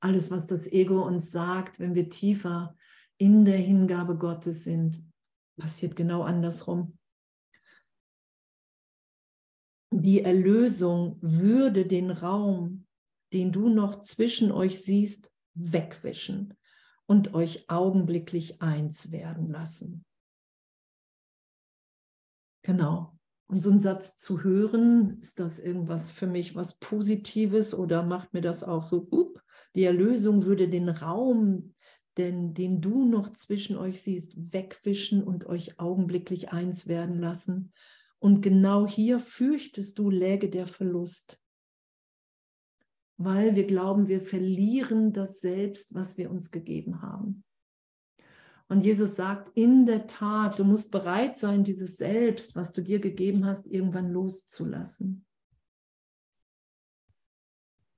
[0.00, 2.74] alles, was das Ego uns sagt, wenn wir tiefer
[3.20, 5.04] in der Hingabe Gottes sind,
[5.58, 6.98] passiert genau andersrum.
[9.92, 12.86] Die Erlösung würde den Raum,
[13.34, 16.54] den du noch zwischen euch siehst, wegwischen
[17.06, 20.06] und euch augenblicklich eins werden lassen.
[22.62, 23.18] Genau.
[23.48, 28.32] Und so einen Satz zu hören, ist das irgendwas für mich was Positives oder macht
[28.32, 29.42] mir das auch so, up,
[29.74, 31.74] die Erlösung würde den Raum,
[32.18, 37.72] den, den du noch zwischen euch siehst, wegwischen und euch augenblicklich eins werden lassen.
[38.18, 41.40] Und genau hier fürchtest du, läge der Verlust.
[43.22, 47.44] weil wir glauben, wir verlieren das Selbst, was wir uns gegeben haben.
[48.66, 52.98] Und Jesus sagt, in der Tat, du musst bereit sein, dieses Selbst, was du dir
[52.98, 55.26] gegeben hast, irgendwann loszulassen.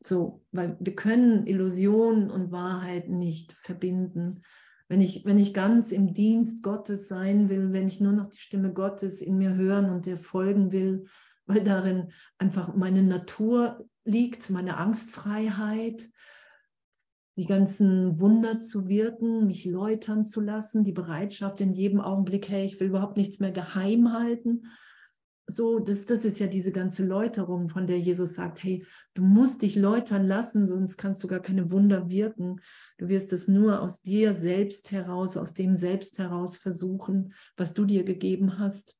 [0.04, 4.42] So, weil wir können Illusion und Wahrheit nicht verbinden.
[4.88, 8.40] Wenn ich, wenn ich ganz im Dienst Gottes sein will, wenn ich nur noch die
[8.40, 11.06] Stimme Gottes in mir hören und der folgen will,
[11.46, 16.10] weil darin einfach meine Natur liegt, meine Angstfreiheit,
[17.36, 22.66] die ganzen Wunder zu wirken, mich läutern zu lassen, die Bereitschaft in jedem Augenblick, hey,
[22.66, 24.64] ich will überhaupt nichts mehr geheim halten.
[25.46, 29.62] So, das, das ist ja diese ganze Läuterung, von der Jesus sagt, hey, du musst
[29.62, 32.60] dich läutern lassen, sonst kannst du gar keine Wunder wirken.
[32.96, 37.84] Du wirst es nur aus dir selbst heraus, aus dem Selbst heraus versuchen, was du
[37.84, 38.96] dir gegeben hast.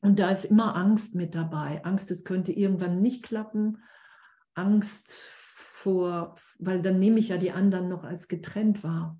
[0.00, 1.84] Und da ist immer Angst mit dabei.
[1.84, 3.78] Angst, es könnte irgendwann nicht klappen.
[4.54, 9.18] Angst vor, weil dann nehme ich ja die anderen noch als getrennt wahr.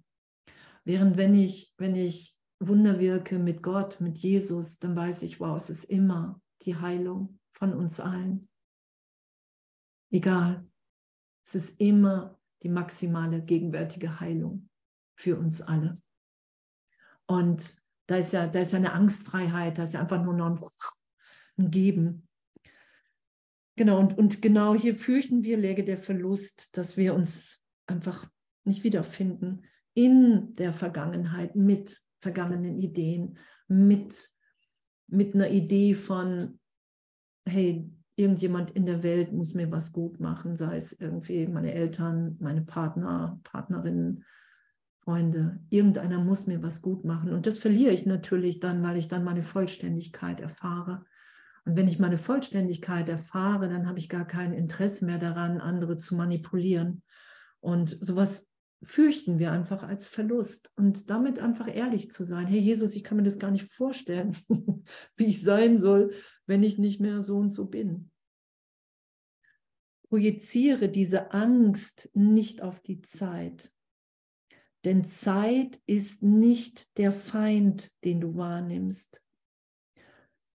[0.85, 2.37] Während wenn ich, wenn ich
[2.69, 7.39] Wunder wirke mit Gott, mit Jesus, dann weiß ich, wow, es ist immer die Heilung
[7.53, 8.49] von uns allen.
[10.11, 10.67] Egal.
[11.45, 14.69] Es ist immer die maximale gegenwärtige Heilung
[15.17, 16.01] für uns alle.
[17.27, 20.61] Und da ist ja, da ist eine Angstfreiheit, da ist ja einfach nur noch ein,
[21.59, 22.29] ein Geben.
[23.77, 28.31] Genau, und, und genau hier fürchten wir, läge der Verlust, dass wir uns einfach
[28.65, 33.37] nicht wiederfinden in der Vergangenheit mit vergangenen Ideen,
[33.69, 34.31] mit,
[35.09, 36.59] mit einer Idee von,
[37.45, 42.37] hey, irgendjemand in der Welt muss mir was gut machen, sei es irgendwie meine Eltern,
[42.41, 44.25] meine Partner, Partnerinnen,
[44.99, 47.33] Freunde, irgendeiner muss mir was gut machen.
[47.33, 51.05] Und das verliere ich natürlich dann, weil ich dann meine Vollständigkeit erfahre.
[51.65, 55.97] Und wenn ich meine Vollständigkeit erfahre, dann habe ich gar kein Interesse mehr daran, andere
[55.97, 57.03] zu manipulieren.
[57.59, 58.52] Und sowas
[58.83, 60.73] fürchten wir einfach als Verlust.
[60.77, 64.37] Und damit einfach ehrlich zu sein, hey Jesus, ich kann mir das gar nicht vorstellen,
[65.17, 66.13] wie ich sein soll,
[66.47, 68.11] wenn ich nicht mehr so und so bin.
[70.09, 73.73] Projiziere diese Angst nicht auf die Zeit.
[74.85, 79.23] Denn Zeit ist nicht der Feind, den du wahrnimmst.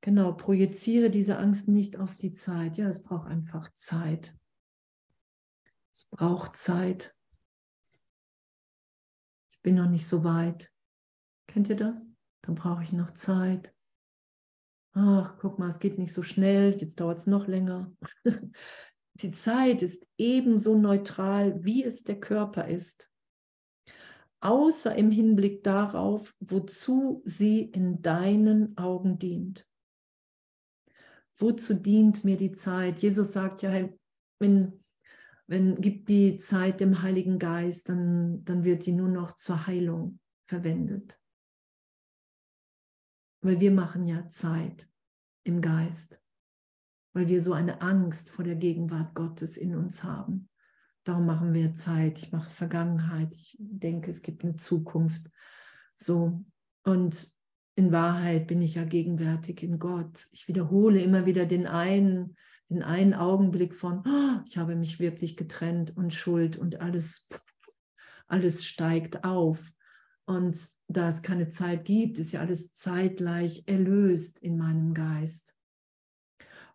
[0.01, 2.77] Genau, projiziere diese Angst nicht auf die Zeit.
[2.77, 4.37] Ja, es braucht einfach Zeit.
[5.93, 7.16] Es braucht Zeit.
[9.67, 10.71] Bin noch nicht so weit.
[11.49, 12.07] Kennt ihr das?
[12.43, 13.75] Dann brauche ich noch Zeit.
[14.93, 17.93] Ach, guck mal, es geht nicht so schnell, jetzt dauert es noch länger.
[19.15, 23.11] Die Zeit ist ebenso neutral, wie es der Körper ist
[24.39, 29.67] außer im Hinblick darauf, wozu sie in deinen Augen dient.
[31.37, 33.01] Wozu dient mir die Zeit?
[33.01, 33.89] Jesus sagt ja,
[34.39, 34.85] wenn,
[35.47, 40.19] wenn gibt die Zeit dem Heiligen Geist, dann, dann wird die nur noch zur Heilung
[40.47, 41.21] verwendet.
[43.43, 44.89] Weil wir machen ja Zeit
[45.45, 46.21] im Geist,
[47.13, 50.49] weil wir so eine Angst vor der Gegenwart Gottes in uns haben.
[51.05, 52.19] Darum machen wir Zeit.
[52.19, 53.33] Ich mache Vergangenheit.
[53.33, 55.31] Ich denke, es gibt eine Zukunft.
[55.95, 56.45] So.
[56.83, 57.33] Und
[57.77, 60.27] in Wahrheit bin ich ja gegenwärtig in Gott.
[60.33, 62.35] Ich wiederhole immer wieder den einen,
[62.69, 67.29] den einen Augenblick von, oh, ich habe mich wirklich getrennt und Schuld und alles,
[68.27, 69.71] alles steigt auf.
[70.25, 75.55] Und da es keine Zeit gibt, ist ja alles zeitgleich erlöst in meinem Geist.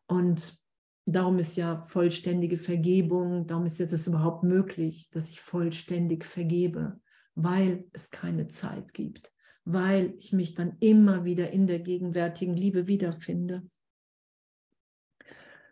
[0.07, 0.61] Und
[1.05, 6.99] Darum ist ja vollständige Vergebung, darum ist ja das überhaupt möglich, dass ich vollständig vergebe,
[7.33, 9.33] weil es keine Zeit gibt,
[9.65, 13.63] weil ich mich dann immer wieder in der gegenwärtigen Liebe wiederfinde.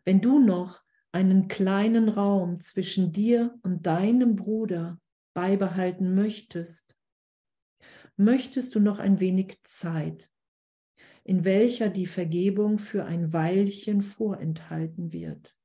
[0.09, 0.81] Wenn du noch
[1.11, 4.99] einen kleinen Raum zwischen dir und deinem Bruder
[5.35, 6.97] beibehalten möchtest,
[8.17, 10.31] möchtest du noch ein wenig Zeit,
[11.23, 15.55] in welcher die Vergebung für ein Weilchen vorenthalten wird.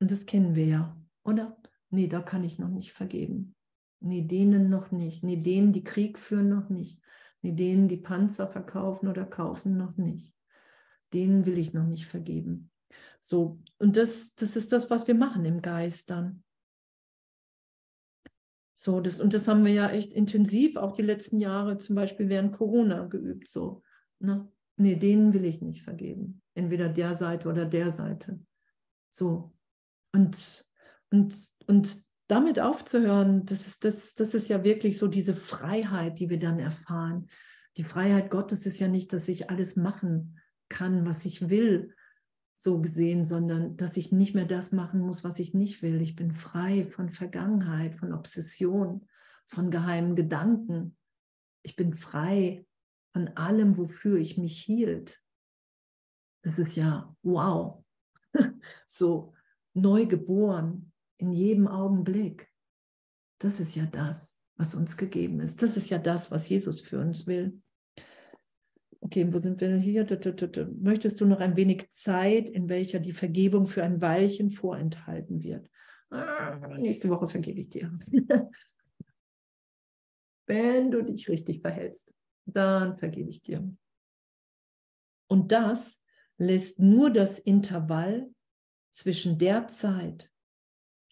[0.00, 1.60] Und das kennen wir ja, oder?
[1.90, 3.54] Nee, da kann ich noch nicht vergeben.
[4.00, 5.24] Nee, denen noch nicht.
[5.24, 7.02] Nee, denen, die Krieg führen, noch nicht.
[7.42, 10.37] Nee, denen, die Panzer verkaufen oder kaufen, noch nicht.
[11.12, 12.70] Denen will ich noch nicht vergeben.
[13.20, 16.42] So, und das, das ist das, was wir machen im Geist dann.
[18.74, 22.28] So, das, und das haben wir ja echt intensiv auch die letzten Jahre, zum Beispiel
[22.28, 23.48] während Corona, geübt.
[23.48, 23.82] So,
[24.20, 24.50] ne?
[24.76, 26.42] Nee, denen will ich nicht vergeben.
[26.54, 28.38] Entweder der Seite oder der Seite.
[29.10, 29.52] So.
[30.12, 30.64] Und,
[31.10, 31.34] und,
[31.66, 36.38] und damit aufzuhören, das ist, das, das ist ja wirklich so diese Freiheit, die wir
[36.38, 37.26] dann erfahren.
[37.76, 40.37] Die Freiheit Gottes ist ja nicht, dass ich alles machen
[40.68, 41.94] kann, was ich will,
[42.56, 46.02] so gesehen, sondern dass ich nicht mehr das machen muss, was ich nicht will.
[46.02, 49.06] Ich bin frei von Vergangenheit, von Obsession,
[49.46, 50.96] von geheimen Gedanken.
[51.62, 52.66] Ich bin frei
[53.12, 55.22] von allem, wofür ich mich hielt.
[56.42, 57.84] Das ist ja wow.
[58.86, 59.34] so
[59.74, 62.52] neu geboren in jedem Augenblick.
[63.40, 65.62] Das ist ja das, was uns gegeben ist.
[65.62, 67.62] Das ist ja das, was Jesus für uns will.
[69.00, 70.06] Okay, wo sind wir hier?
[70.80, 75.70] Möchtest du noch ein wenig Zeit, in welcher die Vergebung für ein Weilchen vorenthalten wird?
[76.10, 77.94] Ah, nächste Woche vergebe ich dir.
[80.46, 82.14] Wenn du dich richtig verhältst,
[82.46, 83.70] dann vergebe ich dir.
[85.28, 86.02] Und das
[86.38, 88.30] lässt nur das Intervall
[88.90, 90.30] zwischen der Zeit,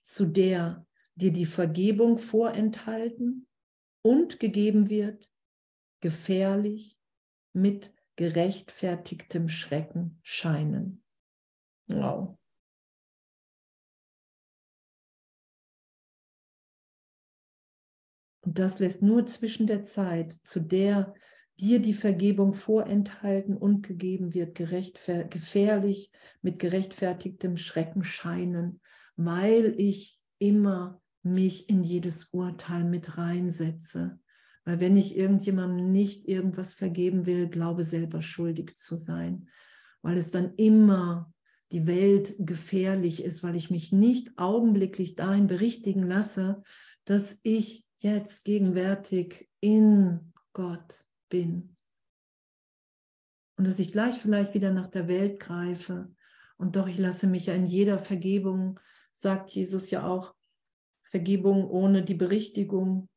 [0.02, 3.46] zu der dir die Vergebung vorenthalten
[4.02, 5.30] und gegeben wird,
[6.00, 6.95] gefährlich
[7.56, 11.02] mit gerechtfertigtem Schrecken scheinen.
[11.86, 12.38] Wow.
[18.42, 21.14] Und das lässt nur zwischen der Zeit, zu der
[21.58, 28.80] dir die Vergebung vorenthalten und gegeben wird, gefährlich mit gerechtfertigtem Schrecken scheinen,
[29.16, 34.20] weil ich immer mich in jedes Urteil mit reinsetze.
[34.66, 39.48] Weil wenn ich irgendjemandem nicht irgendwas vergeben will, glaube selber schuldig zu sein,
[40.02, 41.32] weil es dann immer
[41.70, 46.62] die Welt gefährlich ist, weil ich mich nicht augenblicklich dahin berichtigen lasse,
[47.04, 51.76] dass ich jetzt gegenwärtig in Gott bin.
[53.56, 56.12] Und dass ich gleich vielleicht wieder nach der Welt greife.
[56.56, 58.80] Und doch, ich lasse mich ja in jeder Vergebung,
[59.14, 60.34] sagt Jesus ja auch,
[61.02, 63.08] Vergebung ohne die Berichtigung.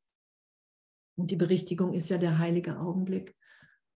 [1.20, 3.36] Und die Berichtigung ist ja der heilige Augenblick,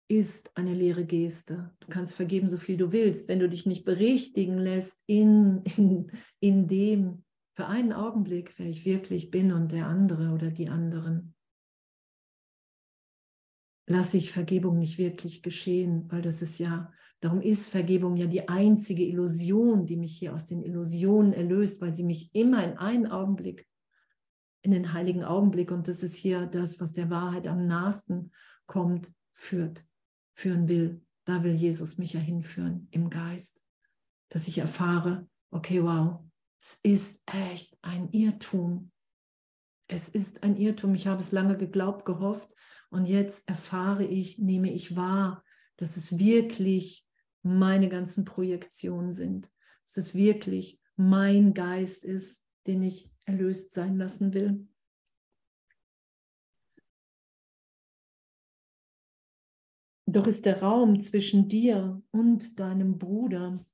[0.08, 1.72] ist eine leere Geste.
[1.80, 3.28] Du kannst vergeben, so viel du willst.
[3.28, 6.10] Wenn du dich nicht berichtigen lässt in, in,
[6.40, 11.34] in dem, für einen Augenblick, wer ich wirklich bin und der andere oder die anderen,
[13.86, 18.48] lasse ich Vergebung nicht wirklich geschehen, weil das ist ja, darum ist Vergebung ja die
[18.48, 23.08] einzige Illusion, die mich hier aus den Illusionen erlöst, weil sie mich immer in einen
[23.08, 23.68] Augenblick,
[24.62, 28.32] in den heiligen Augenblick, und das ist hier das, was der Wahrheit am nahesten
[28.66, 29.84] kommt, führt,
[30.34, 31.02] führen will.
[31.24, 33.64] Da will Jesus mich ja hinführen im Geist,
[34.28, 36.20] dass ich erfahre, okay, wow,
[36.58, 38.90] es ist echt ein Irrtum.
[39.88, 40.94] Es ist ein Irrtum.
[40.94, 42.54] Ich habe es lange geglaubt, gehofft
[42.90, 45.42] und jetzt erfahre ich, nehme ich wahr,
[45.76, 47.06] dass es wirklich
[47.42, 49.50] meine ganzen Projektionen sind.
[49.86, 54.66] Dass es wirklich mein Geist ist, den ich erlöst sein lassen will.
[60.06, 63.64] Doch ist der Raum zwischen dir und deinem Bruder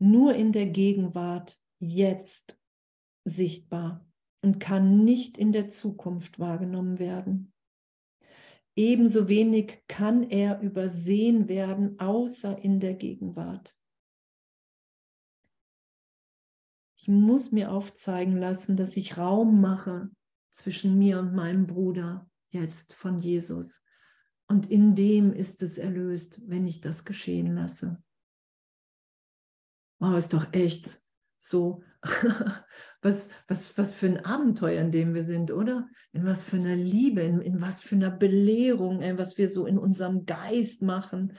[0.00, 2.58] nur in der Gegenwart jetzt
[3.24, 4.04] sichtbar
[4.44, 7.52] und kann nicht in der Zukunft wahrgenommen werden.
[8.74, 13.76] Ebenso wenig kann er übersehen werden, außer in der Gegenwart.
[17.02, 20.08] Ich muss mir aufzeigen lassen, dass ich Raum mache
[20.52, 23.82] zwischen mir und meinem Bruder jetzt von Jesus.
[24.46, 28.00] Und in dem ist es erlöst, wenn ich das geschehen lasse.
[29.98, 31.02] Wow, ist doch echt
[31.40, 31.82] so
[33.02, 35.88] was, was, was für ein Abenteuer, in dem wir sind, oder?
[36.12, 39.66] In was für einer Liebe, in, in was für einer Belehrung, in was wir so
[39.66, 41.32] in unserem Geist machen,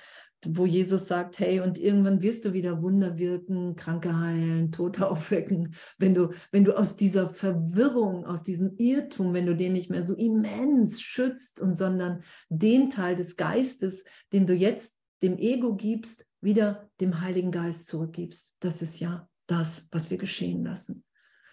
[0.50, 5.76] wo Jesus sagt, hey, und irgendwann wirst du wieder Wunder wirken, Kranke heilen, Tote aufwecken,
[5.98, 10.04] wenn du, wenn du aus dieser Verwirrung, aus diesem Irrtum, wenn du den nicht mehr
[10.04, 16.26] so immens schützt und sondern den Teil des Geistes, den du jetzt dem Ego gibst,
[16.42, 18.56] wieder dem Heiligen Geist zurückgibst.
[18.60, 21.04] Das ist ja das, was wir geschehen lassen.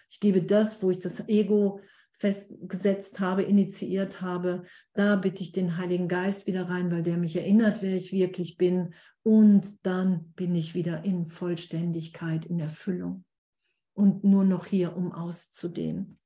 [0.09, 1.79] Ich gebe das, wo ich das Ego
[2.21, 4.63] festgesetzt habe, initiiert habe,
[4.93, 8.57] da bitte ich den Heiligen Geist wieder rein, weil der mich erinnert, wer ich wirklich
[8.57, 8.93] bin.
[9.23, 13.25] Und dann bin ich wieder in Vollständigkeit, in Erfüllung.
[13.93, 16.19] Und nur noch hier, um auszudehnen.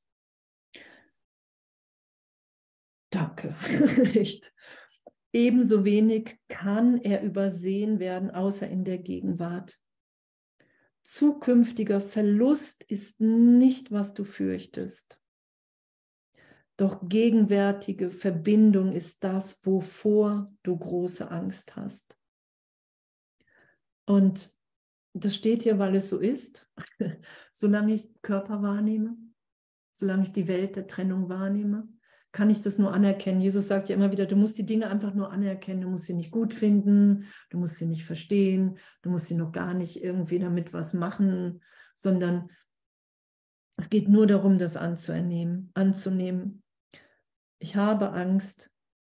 [3.09, 3.55] Danke.
[4.13, 4.51] Echt.
[5.31, 9.79] Ebenso wenig kann er übersehen werden, außer in der Gegenwart
[11.03, 15.19] zukünftiger Verlust ist nicht, was du fürchtest.
[16.77, 22.17] Doch gegenwärtige Verbindung ist das, wovor du große Angst hast.
[24.05, 24.53] Und
[25.13, 26.67] das steht hier, weil es so ist.
[27.53, 29.15] solange ich Körper wahrnehme,
[29.93, 31.87] solange ich die Welt der Trennung wahrnehme,
[32.33, 33.39] kann ich das nur anerkennen.
[33.39, 36.13] Jesus sagt ja immer wieder, du musst die Dinge einfach nur anerkennen, du musst sie
[36.13, 40.39] nicht gut finden, du musst sie nicht verstehen, du musst sie noch gar nicht irgendwie
[40.39, 41.61] damit was machen,
[41.95, 42.49] sondern
[43.77, 46.61] es geht nur darum, das anzunehmen, anzunehmen.
[47.59, 48.71] Ich habe Angst,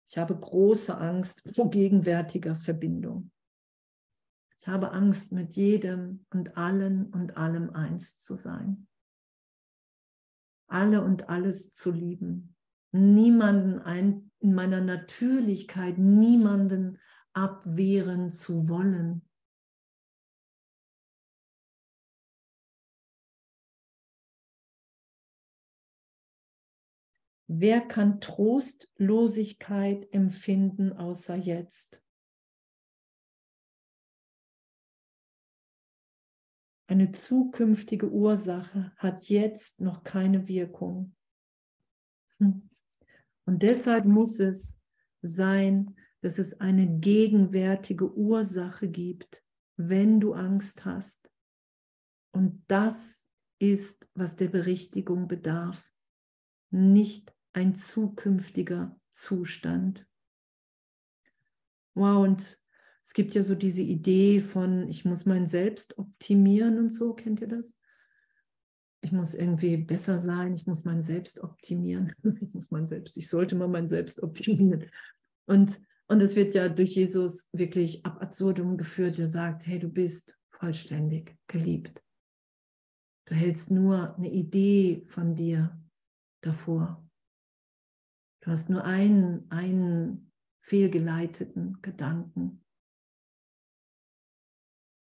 [0.08, 3.30] ich habe große Angst vor gegenwärtiger Verbindung.
[4.58, 8.86] Ich habe Angst, mit jedem und allen und allem eins zu sein.
[10.66, 12.54] Alle und alles zu lieben
[12.92, 16.98] niemanden ein, in meiner Natürlichkeit, niemanden
[17.32, 19.22] abwehren zu wollen.
[27.52, 32.00] Wer kann Trostlosigkeit empfinden außer jetzt?
[36.86, 41.16] Eine zukünftige Ursache hat jetzt noch keine Wirkung.
[42.38, 42.70] Hm.
[43.46, 44.78] Und deshalb muss es
[45.20, 49.42] sein, dass es eine gegenwärtige Ursache gibt,
[49.74, 51.28] wenn du Angst hast.
[52.30, 53.28] Und das
[53.58, 55.84] ist, was der Berichtigung bedarf,
[56.70, 60.06] nicht ein zukünftiger Zustand.
[61.94, 62.58] Wow, und
[63.02, 67.40] es gibt ja so diese Idee von, ich muss mein Selbst optimieren und so, kennt
[67.40, 67.74] ihr das?
[69.02, 72.12] ich muss irgendwie besser sein, ich muss mein Selbst optimieren.
[72.42, 74.86] Ich muss mein Selbst, ich sollte mal mein Selbst optimieren.
[75.46, 79.88] Und, und es wird ja durch Jesus wirklich ab absurdum geführt, der sagt, hey, du
[79.88, 82.02] bist vollständig geliebt.
[83.26, 85.78] Du hältst nur eine Idee von dir
[86.42, 87.06] davor.
[88.40, 90.32] Du hast nur einen, einen
[90.62, 92.64] fehlgeleiteten Gedanken.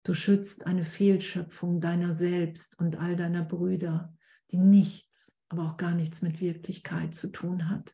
[0.03, 4.15] Du schützt eine Fehlschöpfung deiner selbst und all deiner Brüder,
[4.51, 7.93] die nichts, aber auch gar nichts mit Wirklichkeit zu tun hat.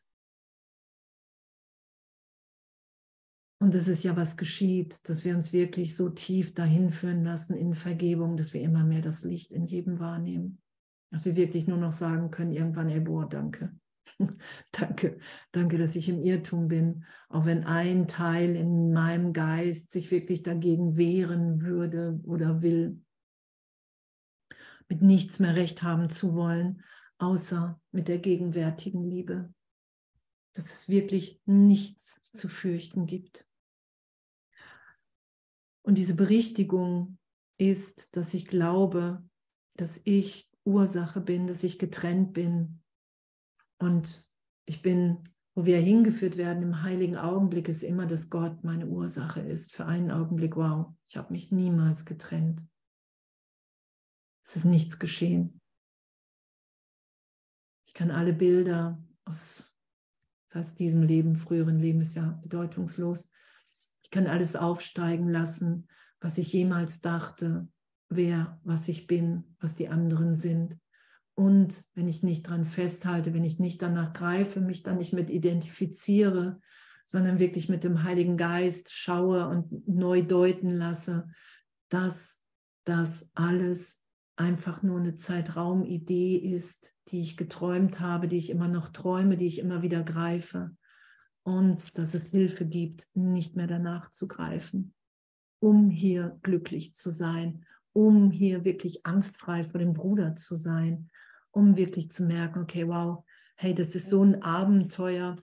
[3.60, 7.54] Und es ist ja, was geschieht, dass wir uns wirklich so tief dahin führen lassen
[7.54, 10.60] in Vergebung, dass wir immer mehr das Licht in jedem wahrnehmen.
[11.10, 13.74] Dass wir wirklich nur noch sagen können, irgendwann, ey, boah, danke.
[14.72, 15.18] danke,
[15.52, 20.42] danke, dass ich im Irrtum bin, auch wenn ein Teil in meinem Geist sich wirklich
[20.42, 23.00] dagegen wehren würde oder will,
[24.88, 26.82] mit nichts mehr recht haben zu wollen,
[27.18, 29.52] außer mit der gegenwärtigen Liebe,
[30.52, 33.46] dass es wirklich nichts zu fürchten gibt.
[35.82, 37.18] Und diese Berichtigung
[37.58, 39.22] ist, dass ich glaube,
[39.76, 42.83] dass ich Ursache bin, dass ich getrennt bin
[43.84, 44.26] und
[44.64, 45.22] ich bin,
[45.54, 49.72] wo wir hingeführt werden im heiligen Augenblick, ist immer, dass Gott meine Ursache ist.
[49.72, 52.66] Für einen Augenblick, wow, ich habe mich niemals getrennt.
[54.42, 55.60] Es ist nichts geschehen.
[57.86, 59.70] Ich kann alle Bilder aus,
[60.48, 63.30] das heißt, diesem Leben, früheren Leben ist ja bedeutungslos.
[64.02, 65.88] Ich kann alles aufsteigen lassen,
[66.20, 67.68] was ich jemals dachte,
[68.08, 70.78] wer, was ich bin, was die anderen sind.
[71.34, 75.30] Und wenn ich nicht dran festhalte, wenn ich nicht danach greife, mich dann nicht mit
[75.30, 76.60] identifiziere,
[77.06, 81.28] sondern wirklich mit dem Heiligen Geist schaue und neu deuten lasse,
[81.88, 82.40] dass
[82.84, 84.02] das alles
[84.36, 89.46] einfach nur eine Zeitraumidee ist, die ich geträumt habe, die ich immer noch träume, die
[89.46, 90.76] ich immer wieder greife.
[91.42, 94.94] Und dass es Hilfe gibt, nicht mehr danach zu greifen,
[95.60, 101.10] um hier glücklich zu sein, um hier wirklich angstfrei vor dem Bruder zu sein,
[101.54, 103.24] um wirklich zu merken, okay, wow,
[103.56, 105.36] hey, das ist so ein Abenteuer.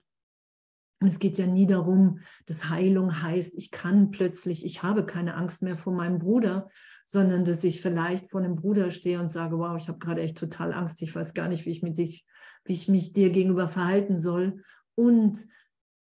[1.00, 5.34] Und es geht ja nie darum, dass Heilung heißt, ich kann plötzlich, ich habe keine
[5.34, 6.68] Angst mehr vor meinem Bruder,
[7.06, 10.38] sondern dass ich vielleicht vor einem Bruder stehe und sage, wow, ich habe gerade echt
[10.38, 12.24] total Angst, ich weiß gar nicht, wie ich, mit dich,
[12.64, 14.62] wie ich mich dir gegenüber verhalten soll
[14.94, 15.44] und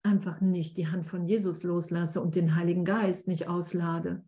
[0.04, 4.26] einfach nicht die Hand von Jesus loslasse und den Heiligen Geist nicht auslade,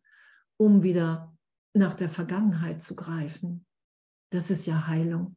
[0.58, 1.36] um wieder
[1.74, 3.66] nach der Vergangenheit zu greifen.
[4.30, 5.36] Das ist ja Heilung.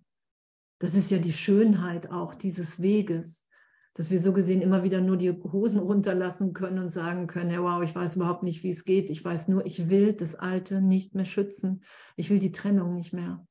[0.85, 3.49] Das ist ja die Schönheit auch dieses Weges,
[3.95, 7.59] dass wir so gesehen immer wieder nur die Hosen runterlassen können und sagen können, hey,
[7.59, 9.09] wow, ich weiß überhaupt nicht, wie es geht.
[9.09, 11.85] Ich weiß nur, ich will das Alte nicht mehr schützen.
[12.17, 13.47] Ich will die Trennung nicht mehr.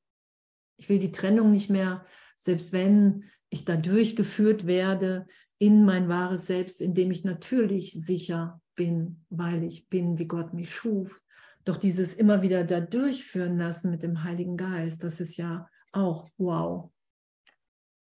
[0.78, 2.06] Ich will die Trennung nicht mehr,
[2.36, 5.26] selbst wenn ich da durchgeführt werde
[5.58, 10.54] in mein wahres Selbst, in dem ich natürlich sicher bin, weil ich bin, wie Gott
[10.54, 11.20] mich schuf.
[11.66, 16.30] Doch dieses immer wieder da durchführen lassen mit dem Heiligen Geist, das ist ja auch
[16.38, 16.92] wow.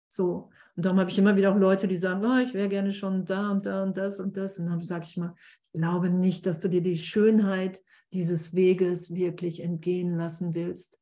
[0.09, 0.49] So.
[0.75, 3.25] Und darum habe ich immer wieder auch Leute, die sagen, oh, ich wäre gerne schon
[3.25, 4.59] da und da und das und das.
[4.59, 5.35] Und dann sage ich mal,
[5.71, 7.81] ich glaube nicht, dass du dir die Schönheit
[8.11, 10.99] dieses Weges wirklich entgehen lassen willst.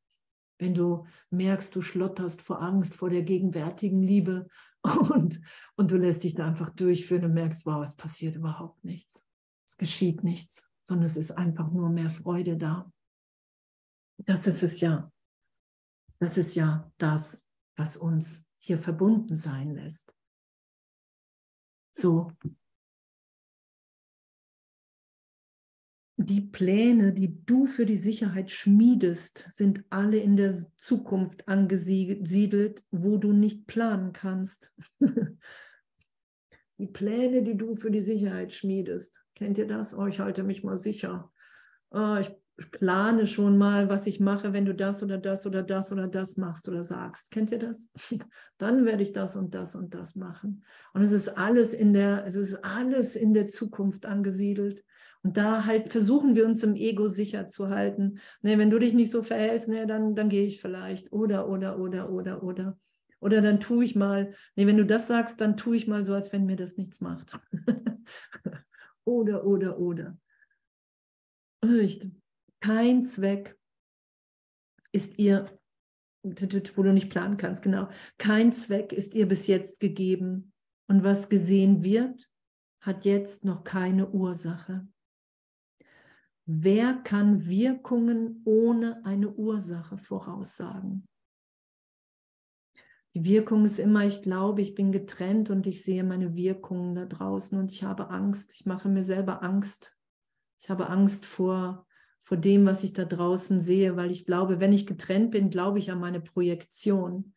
[0.58, 4.48] Wenn du merkst, du schlotterst vor Angst vor der gegenwärtigen Liebe,
[5.10, 5.40] Und,
[5.76, 9.26] und du lässt dich da einfach durchführen und merkst, wow, es passiert überhaupt nichts.
[9.66, 12.90] Es geschieht nichts, sondern es ist einfach nur mehr Freude da.
[14.18, 15.12] Das ist es ja.
[16.20, 17.46] Das ist ja das,
[17.76, 20.14] was uns hier verbunden sein lässt.
[21.92, 22.30] So.
[26.20, 33.18] Die Pläne, die du für die Sicherheit schmiedest, sind alle in der Zukunft angesiedelt, wo
[33.18, 34.74] du nicht planen kannst.
[36.78, 39.24] die Pläne, die du für die Sicherheit schmiedest.
[39.36, 39.94] Kennt ihr das?
[39.94, 41.32] Oh, ich halte mich mal sicher.
[41.90, 42.30] Oh, ich
[42.72, 46.36] plane schon mal, was ich mache, wenn du das oder das oder das oder das
[46.36, 47.30] machst oder sagst.
[47.30, 47.88] Kennt ihr das?
[48.58, 50.64] Dann werde ich das und das und das machen.
[50.92, 54.84] Und es ist alles in der, es ist alles in der Zukunft angesiedelt.
[55.22, 58.18] Und da halt versuchen wir uns im Ego sicher zu halten.
[58.42, 61.12] Nee, wenn du dich nicht so verhältst, nee, dann, dann gehe ich vielleicht.
[61.12, 62.78] Oder, oder, oder, oder, oder.
[63.20, 66.14] Oder dann tue ich mal, nee, wenn du das sagst, dann tue ich mal so,
[66.14, 67.38] als wenn mir das nichts macht.
[69.04, 70.18] oder, oder, oder.
[71.60, 72.06] Echt
[72.60, 73.58] kein Zweck
[74.92, 75.58] ist ihr,
[76.22, 77.88] wo du nicht planen kannst, genau,
[78.18, 80.52] kein Zweck ist ihr bis jetzt gegeben.
[80.88, 82.30] Und was gesehen wird,
[82.80, 84.88] hat jetzt noch keine Ursache.
[86.46, 91.06] Wer kann Wirkungen ohne eine Ursache voraussagen?
[93.14, 97.04] Die Wirkung ist immer, ich glaube, ich bin getrennt und ich sehe meine Wirkungen da
[97.04, 98.54] draußen und ich habe Angst.
[98.54, 99.96] Ich mache mir selber Angst.
[100.60, 101.86] Ich habe Angst vor
[102.28, 105.78] vor dem, was ich da draußen sehe, weil ich glaube, wenn ich getrennt bin, glaube
[105.78, 107.32] ich an meine Projektion.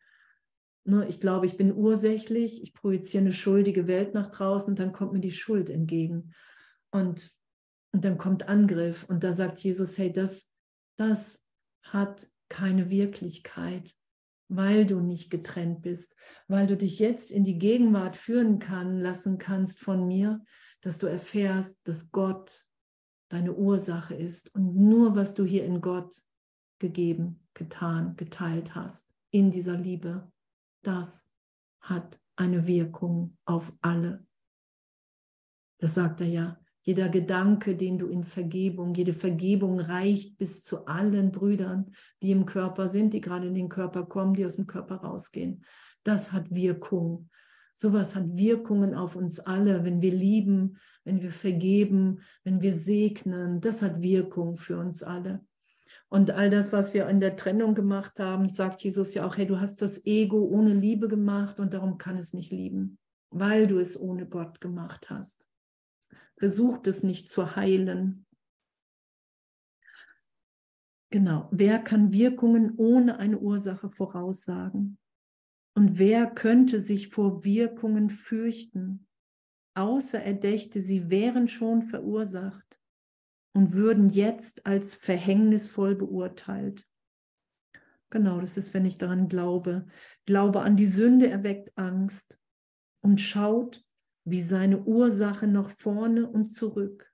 [0.84, 4.92] Ne, ich glaube, ich bin ursächlich, ich projiziere eine schuldige Welt nach draußen und dann
[4.92, 6.34] kommt mir die Schuld entgegen.
[6.90, 7.34] Und,
[7.92, 10.50] und dann kommt Angriff und da sagt Jesus, hey, das,
[10.98, 11.42] das
[11.80, 13.94] hat keine Wirklichkeit,
[14.48, 16.16] weil du nicht getrennt bist,
[16.48, 20.44] weil du dich jetzt in die Gegenwart führen kann, lassen kannst von mir,
[20.82, 22.62] dass du erfährst, dass Gott
[23.32, 26.22] deine Ursache ist und nur was du hier in Gott
[26.78, 30.30] gegeben, getan, geteilt hast, in dieser Liebe,
[30.82, 31.30] das
[31.80, 34.26] hat eine Wirkung auf alle.
[35.78, 36.58] Das sagt er ja.
[36.82, 42.44] Jeder Gedanke, den du in Vergebung, jede Vergebung reicht bis zu allen Brüdern, die im
[42.44, 45.64] Körper sind, die gerade in den Körper kommen, die aus dem Körper rausgehen.
[46.02, 47.30] Das hat Wirkung.
[47.74, 53.60] Sowas hat Wirkungen auf uns alle, wenn wir lieben, wenn wir vergeben, wenn wir segnen.
[53.60, 55.44] Das hat Wirkung für uns alle.
[56.08, 59.46] Und all das, was wir in der Trennung gemacht haben, sagt Jesus ja auch, hey,
[59.46, 62.98] du hast das Ego ohne Liebe gemacht und darum kann es nicht lieben,
[63.30, 65.48] weil du es ohne Gott gemacht hast.
[66.36, 68.26] Versucht es nicht zu heilen.
[71.08, 74.98] Genau, wer kann Wirkungen ohne eine Ursache voraussagen?
[75.74, 79.06] Und wer könnte sich vor Wirkungen fürchten,
[79.74, 82.78] außer er dächte, sie wären schon verursacht
[83.54, 86.86] und würden jetzt als verhängnisvoll beurteilt.
[88.10, 89.86] Genau, das ist, wenn ich daran glaube.
[90.26, 92.38] Glaube an die Sünde erweckt Angst
[93.00, 93.82] und schaut
[94.24, 97.10] wie seine Ursache nach vorne und zurück.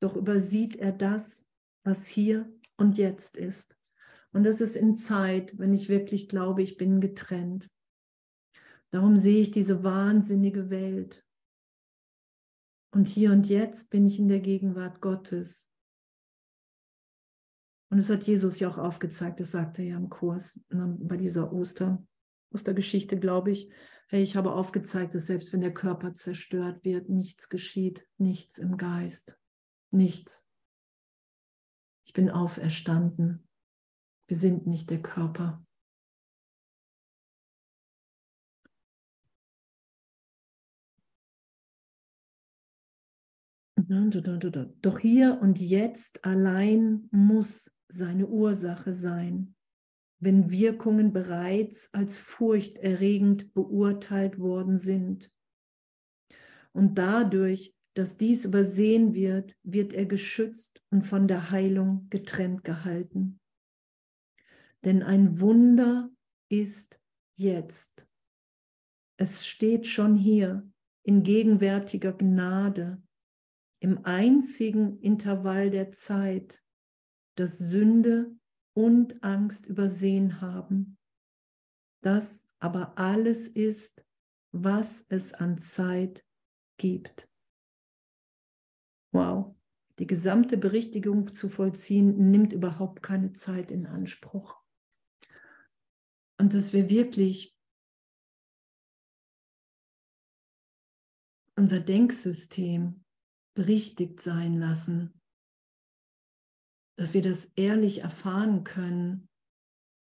[0.00, 1.46] Doch übersieht er das,
[1.84, 3.75] was hier und jetzt ist.
[4.36, 7.70] Und das ist in Zeit, wenn ich wirklich glaube, ich bin getrennt.
[8.90, 11.24] Darum sehe ich diese wahnsinnige Welt.
[12.90, 15.72] Und hier und jetzt bin ich in der Gegenwart Gottes.
[17.88, 21.16] Und es hat Jesus ja auch aufgezeigt, das sagte er ja im Kurs, ne, bei
[21.16, 22.06] dieser Oster,
[22.52, 23.72] Ostergeschichte, glaube ich.
[24.08, 28.76] Hey, ich habe aufgezeigt, dass selbst wenn der Körper zerstört wird, nichts geschieht, nichts im
[28.76, 29.38] Geist,
[29.90, 30.44] nichts.
[32.04, 33.45] Ich bin auferstanden.
[34.28, 35.64] Wir sind nicht der Körper.
[44.82, 49.54] Doch hier und jetzt allein muss seine Ursache sein,
[50.18, 55.30] wenn Wirkungen bereits als furchterregend beurteilt worden sind.
[56.72, 63.38] Und dadurch, dass dies übersehen wird, wird er geschützt und von der Heilung getrennt gehalten.
[64.86, 66.08] Denn ein Wunder
[66.48, 67.00] ist
[67.34, 68.06] jetzt.
[69.18, 70.70] Es steht schon hier
[71.02, 73.02] in gegenwärtiger Gnade,
[73.80, 76.62] im einzigen Intervall der Zeit,
[77.34, 78.38] das Sünde
[78.74, 80.96] und Angst übersehen haben.
[82.00, 84.06] Das aber alles ist,
[84.52, 86.24] was es an Zeit
[86.78, 87.28] gibt.
[89.12, 89.56] Wow,
[89.98, 94.65] die gesamte Berichtigung zu vollziehen nimmt überhaupt keine Zeit in Anspruch.
[96.38, 97.56] Und dass wir wirklich
[101.56, 103.02] unser Denksystem
[103.54, 105.20] berichtigt sein lassen,
[106.98, 109.28] dass wir das ehrlich erfahren können.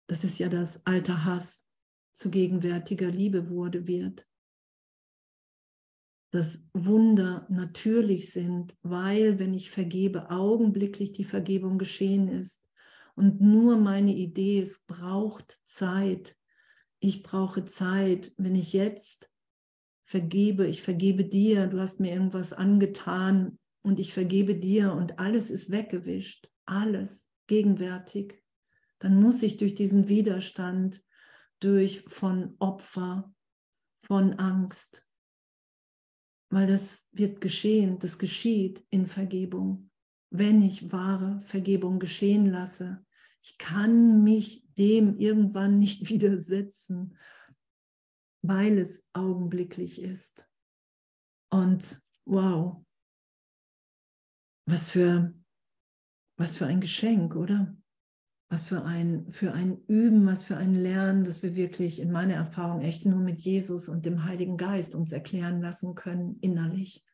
[0.07, 1.67] Das ist ja das alte Hass
[2.13, 4.27] zu gegenwärtiger Liebe wurde wird.
[6.33, 12.63] Dass Wunder natürlich sind, weil, wenn ich vergebe, augenblicklich die Vergebung geschehen ist.
[13.15, 16.35] Und nur meine Idee, es braucht Zeit.
[16.99, 18.33] Ich brauche Zeit.
[18.37, 19.29] Wenn ich jetzt
[20.05, 25.49] vergebe, ich vergebe dir, du hast mir irgendwas angetan und ich vergebe dir und alles
[25.49, 28.43] ist weggewischt, alles gegenwärtig,
[28.99, 31.03] dann muss ich durch diesen Widerstand,
[31.59, 33.33] durch von Opfer,
[34.03, 35.07] von Angst,
[36.49, 39.90] weil das wird geschehen, das geschieht in Vergebung,
[40.31, 43.05] wenn ich wahre Vergebung geschehen lasse.
[43.43, 47.17] Ich kann mich dem irgendwann nicht widersetzen
[48.41, 50.47] weil es augenblicklich ist.
[51.51, 52.83] Und wow,
[54.65, 55.33] was für,
[56.37, 57.75] was für ein Geschenk, oder?
[58.49, 62.33] Was für ein, für ein Üben, was für ein Lernen, dass wir wirklich in meiner
[62.33, 67.05] Erfahrung echt nur mit Jesus und dem Heiligen Geist uns erklären lassen können, innerlich.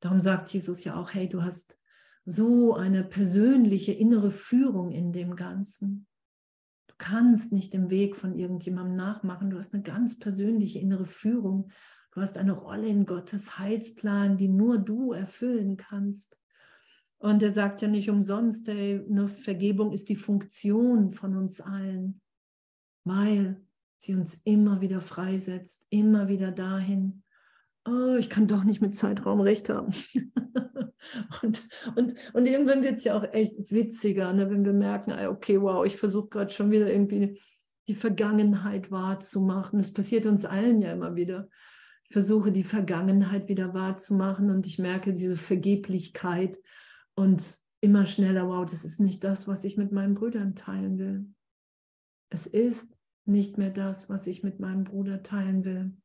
[0.00, 1.78] Darum sagt Jesus ja auch, hey, du hast
[2.24, 6.06] so eine persönliche innere Führung in dem Ganzen
[7.02, 9.50] kannst nicht den Weg von irgendjemandem nachmachen.
[9.50, 11.70] Du hast eine ganz persönliche innere Führung.
[12.12, 16.38] Du hast eine Rolle in Gottes Heilsplan, die nur du erfüllen kannst.
[17.18, 22.20] Und er sagt ja nicht umsonst, ey, eine Vergebung ist die Funktion von uns allen,
[23.02, 23.60] weil
[23.96, 27.24] sie uns immer wieder freisetzt, immer wieder dahin,
[27.86, 29.92] oh, ich kann doch nicht mit Zeitraum recht haben.
[31.42, 35.60] und, und, und irgendwann wird es ja auch echt witziger, ne, wenn wir merken, okay,
[35.60, 37.40] wow, ich versuche gerade schon wieder irgendwie
[37.88, 39.78] die Vergangenheit wahrzumachen.
[39.78, 41.48] Das passiert uns allen ja immer wieder.
[42.04, 46.58] Ich versuche die Vergangenheit wieder wahrzumachen und ich merke diese Vergeblichkeit
[47.14, 51.26] und immer schneller, wow, das ist nicht das, was ich mit meinen Brüdern teilen will.
[52.30, 55.96] Es ist nicht mehr das, was ich mit meinem Bruder teilen will.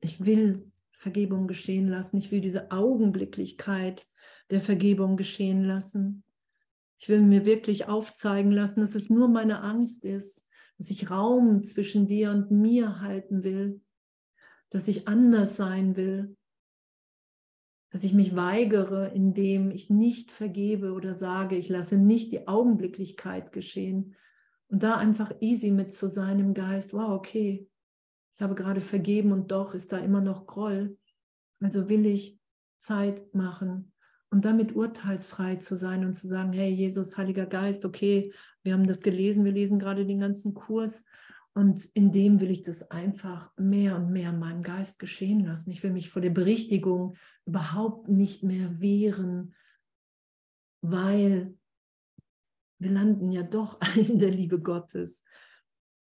[0.00, 2.16] Ich will Vergebung geschehen lassen.
[2.16, 4.06] Ich will diese Augenblicklichkeit
[4.50, 6.24] der Vergebung geschehen lassen.
[6.98, 10.42] Ich will mir wirklich aufzeigen lassen, dass es nur meine Angst ist,
[10.78, 13.82] dass ich Raum zwischen dir und mir halten will,
[14.70, 16.36] dass ich anders sein will,
[17.90, 23.52] dass ich mich weigere, indem ich nicht vergebe oder sage, ich lasse nicht die Augenblicklichkeit
[23.52, 24.14] geschehen
[24.68, 26.92] und da einfach easy mit zu sein im Geist.
[26.94, 27.68] Wow, okay,
[28.36, 30.98] ich habe gerade vergeben und doch ist da immer noch Groll.
[31.60, 32.38] Also will ich
[32.76, 33.92] Zeit machen
[34.30, 38.32] und damit urteilsfrei zu sein und zu sagen, hey Jesus, Heiliger Geist, okay,
[38.62, 41.04] wir haben das gelesen, wir lesen gerade den ganzen Kurs
[41.54, 45.70] und in dem will ich das einfach mehr und mehr in meinem Geist geschehen lassen.
[45.70, 47.16] Ich will mich vor der Berichtigung
[47.46, 49.54] überhaupt nicht mehr wehren,
[50.82, 51.56] weil
[52.78, 55.24] wir landen ja doch in der Liebe Gottes,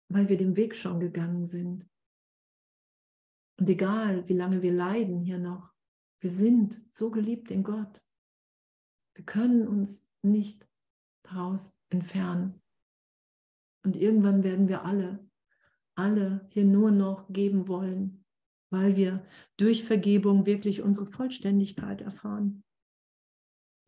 [0.07, 1.89] weil wir den Weg schon gegangen sind.
[3.59, 5.73] Und egal, wie lange wir leiden hier noch,
[6.21, 8.01] wir sind so geliebt in Gott.
[9.15, 10.65] Wir können uns nicht
[11.23, 12.61] daraus entfernen.
[13.83, 15.27] Und irgendwann werden wir alle,
[15.95, 18.23] alle hier nur noch geben wollen,
[18.69, 19.25] weil wir
[19.57, 22.63] durch Vergebung wirklich unsere Vollständigkeit erfahren.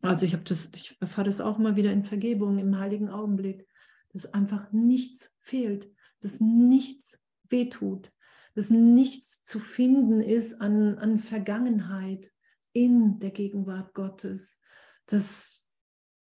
[0.02, 3.66] Also ich ich erfahre das auch mal wieder in Vergebung im heiligen Augenblick,
[4.10, 8.12] dass einfach nichts fehlt, dass nichts wehtut,
[8.54, 12.32] dass nichts zu finden ist an, an Vergangenheit
[12.72, 14.60] in der Gegenwart Gottes,
[15.06, 15.66] dass,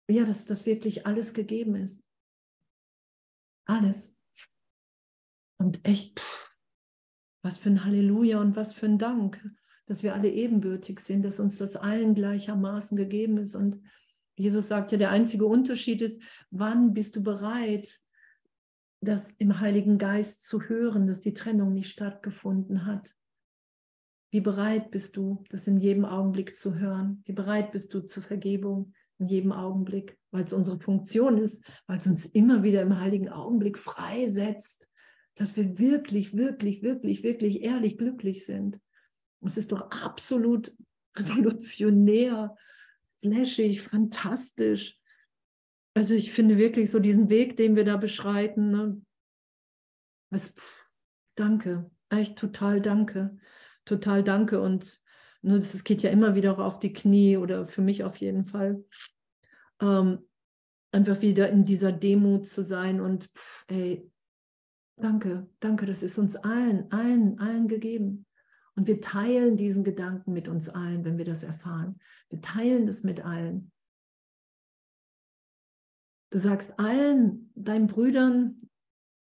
[0.08, 2.04] ja, dass, dass wirklich alles gegeben ist.
[3.66, 4.20] Alles.
[5.58, 6.56] Und echt, pff,
[7.42, 9.44] was für ein Halleluja und was für ein Dank,
[9.86, 13.56] dass wir alle ebenbürtig sind, dass uns das allen gleichermaßen gegeben ist.
[13.56, 13.80] Und
[14.36, 18.01] Jesus sagt ja, der einzige Unterschied ist, wann bist du bereit,
[19.02, 23.16] das im Heiligen Geist zu hören, dass die Trennung nicht stattgefunden hat.
[24.32, 27.22] Wie bereit bist du, das in jedem Augenblick zu hören?
[27.26, 30.18] Wie bereit bist du zur Vergebung in jedem Augenblick?
[30.30, 34.88] Weil es unsere Funktion ist, weil es uns immer wieder im heiligen Augenblick freisetzt,
[35.36, 38.80] dass wir wirklich, wirklich, wirklich, wirklich ehrlich glücklich sind.
[39.42, 40.74] es ist doch absolut
[41.18, 42.56] revolutionär,
[43.20, 45.01] flashig, fantastisch,
[45.94, 49.02] also ich finde wirklich so diesen Weg, den wir da beschreiten, ne,
[50.30, 50.90] was, pff,
[51.36, 53.38] danke, echt total danke,
[53.86, 55.02] total danke und
[55.44, 58.86] es geht ja immer wieder auch auf die Knie oder für mich auf jeden Fall.
[59.82, 60.20] Ähm,
[60.92, 64.12] einfach wieder in dieser Demut zu sein und pff, ey,
[64.98, 68.26] danke, danke, das ist uns allen, allen, allen gegeben.
[68.76, 72.00] Und wir teilen diesen Gedanken mit uns allen, wenn wir das erfahren.
[72.30, 73.71] Wir teilen es mit allen.
[76.32, 78.70] Du sagst allen, deinen Brüdern,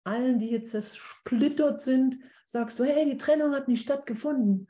[0.04, 4.68] allen, die jetzt zersplittert sind, sagst du, hey, die Trennung hat nicht stattgefunden.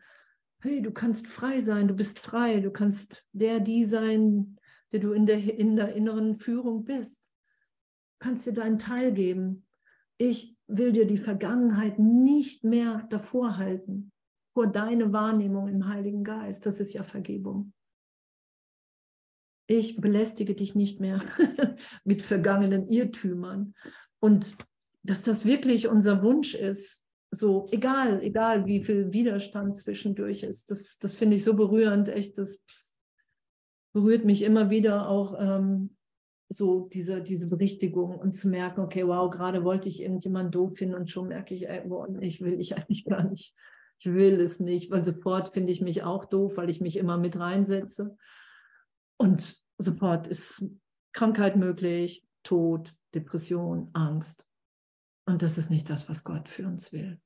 [0.60, 4.56] Hey, du kannst frei sein, du bist frei, du kannst der, die sein,
[4.92, 7.24] der du in der, in der inneren Führung bist.
[8.20, 9.66] Du kannst dir deinen Teil geben.
[10.16, 14.12] Ich will dir die Vergangenheit nicht mehr davor halten,
[14.54, 16.66] vor deine Wahrnehmung im Heiligen Geist.
[16.66, 17.72] Das ist ja Vergebung.
[19.72, 21.18] Ich belästige dich nicht mehr
[22.04, 23.72] mit vergangenen Irrtümern.
[24.20, 24.54] Und
[25.02, 30.98] dass das wirklich unser Wunsch ist, so egal, egal wie viel Widerstand zwischendurch ist, das,
[30.98, 32.60] das finde ich so berührend, echt, das
[33.94, 35.96] berührt mich immer wieder auch ähm,
[36.50, 40.96] so diese, diese Berichtigung und zu merken, okay, wow, gerade wollte ich irgendjemanden doof finden
[40.96, 43.54] und schon merke ich, ey, boah, ich will ich eigentlich gar nicht.
[44.00, 47.16] Ich will es nicht, weil sofort finde ich mich auch doof, weil ich mich immer
[47.16, 48.18] mit reinsetze.
[49.16, 50.64] Und sofort ist
[51.12, 54.46] Krankheit möglich, Tod, Depression, Angst.
[55.26, 57.20] Und das ist nicht das, was Gott für uns will.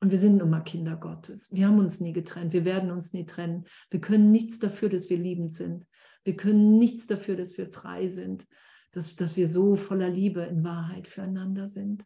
[0.00, 1.50] Und wir sind nun mal Kinder Gottes.
[1.50, 2.52] Wir haben uns nie getrennt.
[2.52, 3.64] Wir werden uns nie trennen.
[3.90, 5.86] Wir können nichts dafür, dass wir liebend sind.
[6.24, 8.46] Wir können nichts dafür, dass wir frei sind,
[8.92, 12.04] dass, dass wir so voller Liebe in Wahrheit füreinander sind.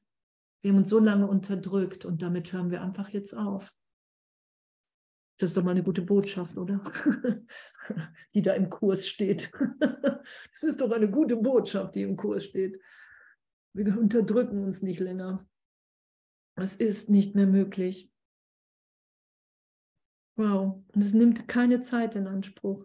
[0.61, 3.73] Wir haben uns so lange unterdrückt und damit hören wir einfach jetzt auf.
[5.39, 6.83] Das ist doch mal eine gute Botschaft, oder?
[8.35, 9.53] die da im Kurs steht.
[9.81, 12.81] das ist doch eine gute Botschaft, die im Kurs steht.
[13.73, 15.49] Wir unterdrücken uns nicht länger.
[16.57, 18.11] Es ist nicht mehr möglich.
[20.35, 22.85] Wow, und es nimmt keine Zeit in Anspruch.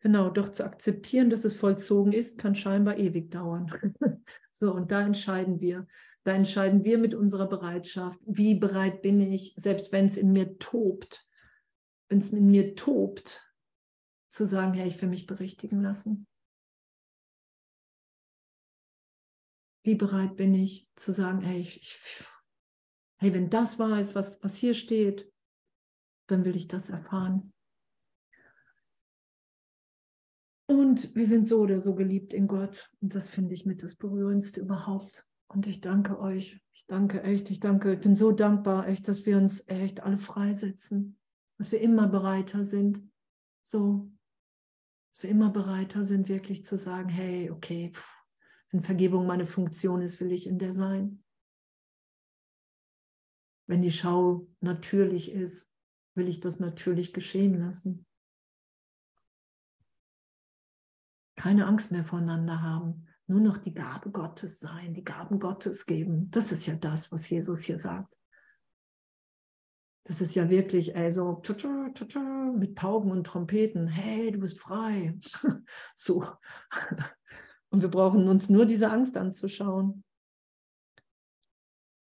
[0.00, 3.72] Genau, doch zu akzeptieren, dass es vollzogen ist, kann scheinbar ewig dauern.
[4.52, 5.86] so, und da entscheiden wir.
[6.24, 10.58] Da entscheiden wir mit unserer Bereitschaft, wie bereit bin ich, selbst wenn es in mir
[10.58, 11.28] tobt,
[12.08, 13.42] wenn es in mir tobt,
[14.30, 16.26] zu sagen, hey, ich will mich berichtigen lassen.
[19.84, 22.24] Wie bereit bin ich zu sagen, hey, ich, ich,
[23.18, 25.30] hey wenn das wahr ist, was, was hier steht,
[26.26, 27.52] dann will ich das erfahren.
[30.66, 32.90] Und wir sind so oder so geliebt in Gott.
[33.02, 35.28] Und das finde ich mit das Berührendste überhaupt.
[35.54, 36.60] Und ich danke euch.
[36.72, 37.48] Ich danke echt.
[37.50, 37.94] Ich danke.
[37.94, 41.16] Ich bin so dankbar, echt, dass wir uns echt alle freisetzen.
[41.58, 43.08] Dass wir immer bereiter sind.
[43.62, 44.10] So.
[45.12, 48.26] Dass wir immer bereiter sind, wirklich zu sagen: Hey, okay, pff,
[48.70, 51.22] wenn Vergebung meine Funktion ist, will ich in der sein.
[53.68, 55.72] Wenn die Schau natürlich ist,
[56.16, 58.04] will ich das natürlich geschehen lassen.
[61.36, 66.30] Keine Angst mehr voneinander haben, nur noch die Gabe Gottes sein, die Gaben Gottes geben.
[66.30, 68.14] Das ist ja das, was Jesus hier sagt.
[70.06, 71.40] Das ist ja wirklich ey, so
[72.56, 73.88] mit Pauken und Trompeten.
[73.88, 75.18] Hey, du bist frei.
[75.94, 76.26] so.
[77.70, 80.04] Und wir brauchen uns nur diese Angst anzuschauen.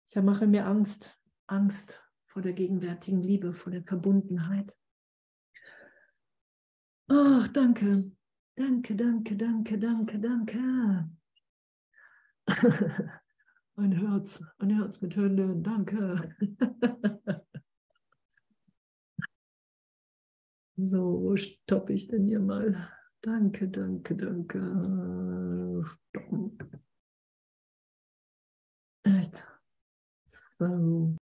[0.08, 4.78] Ich mache mir Angst, Angst vor der gegenwärtigen Liebe, vor der Verbundenheit.
[7.08, 8.12] Ach, danke,
[8.60, 11.08] danke, danke, danke, danke, danke.
[13.76, 16.36] Ein Herz, ein Herz mit Hände, danke.
[20.76, 22.76] so, wo stoppe ich denn hier mal?
[23.22, 24.58] Danke, danke, danke.
[25.86, 26.58] Stoppen.
[29.04, 29.48] Echt.
[30.58, 31.18] So.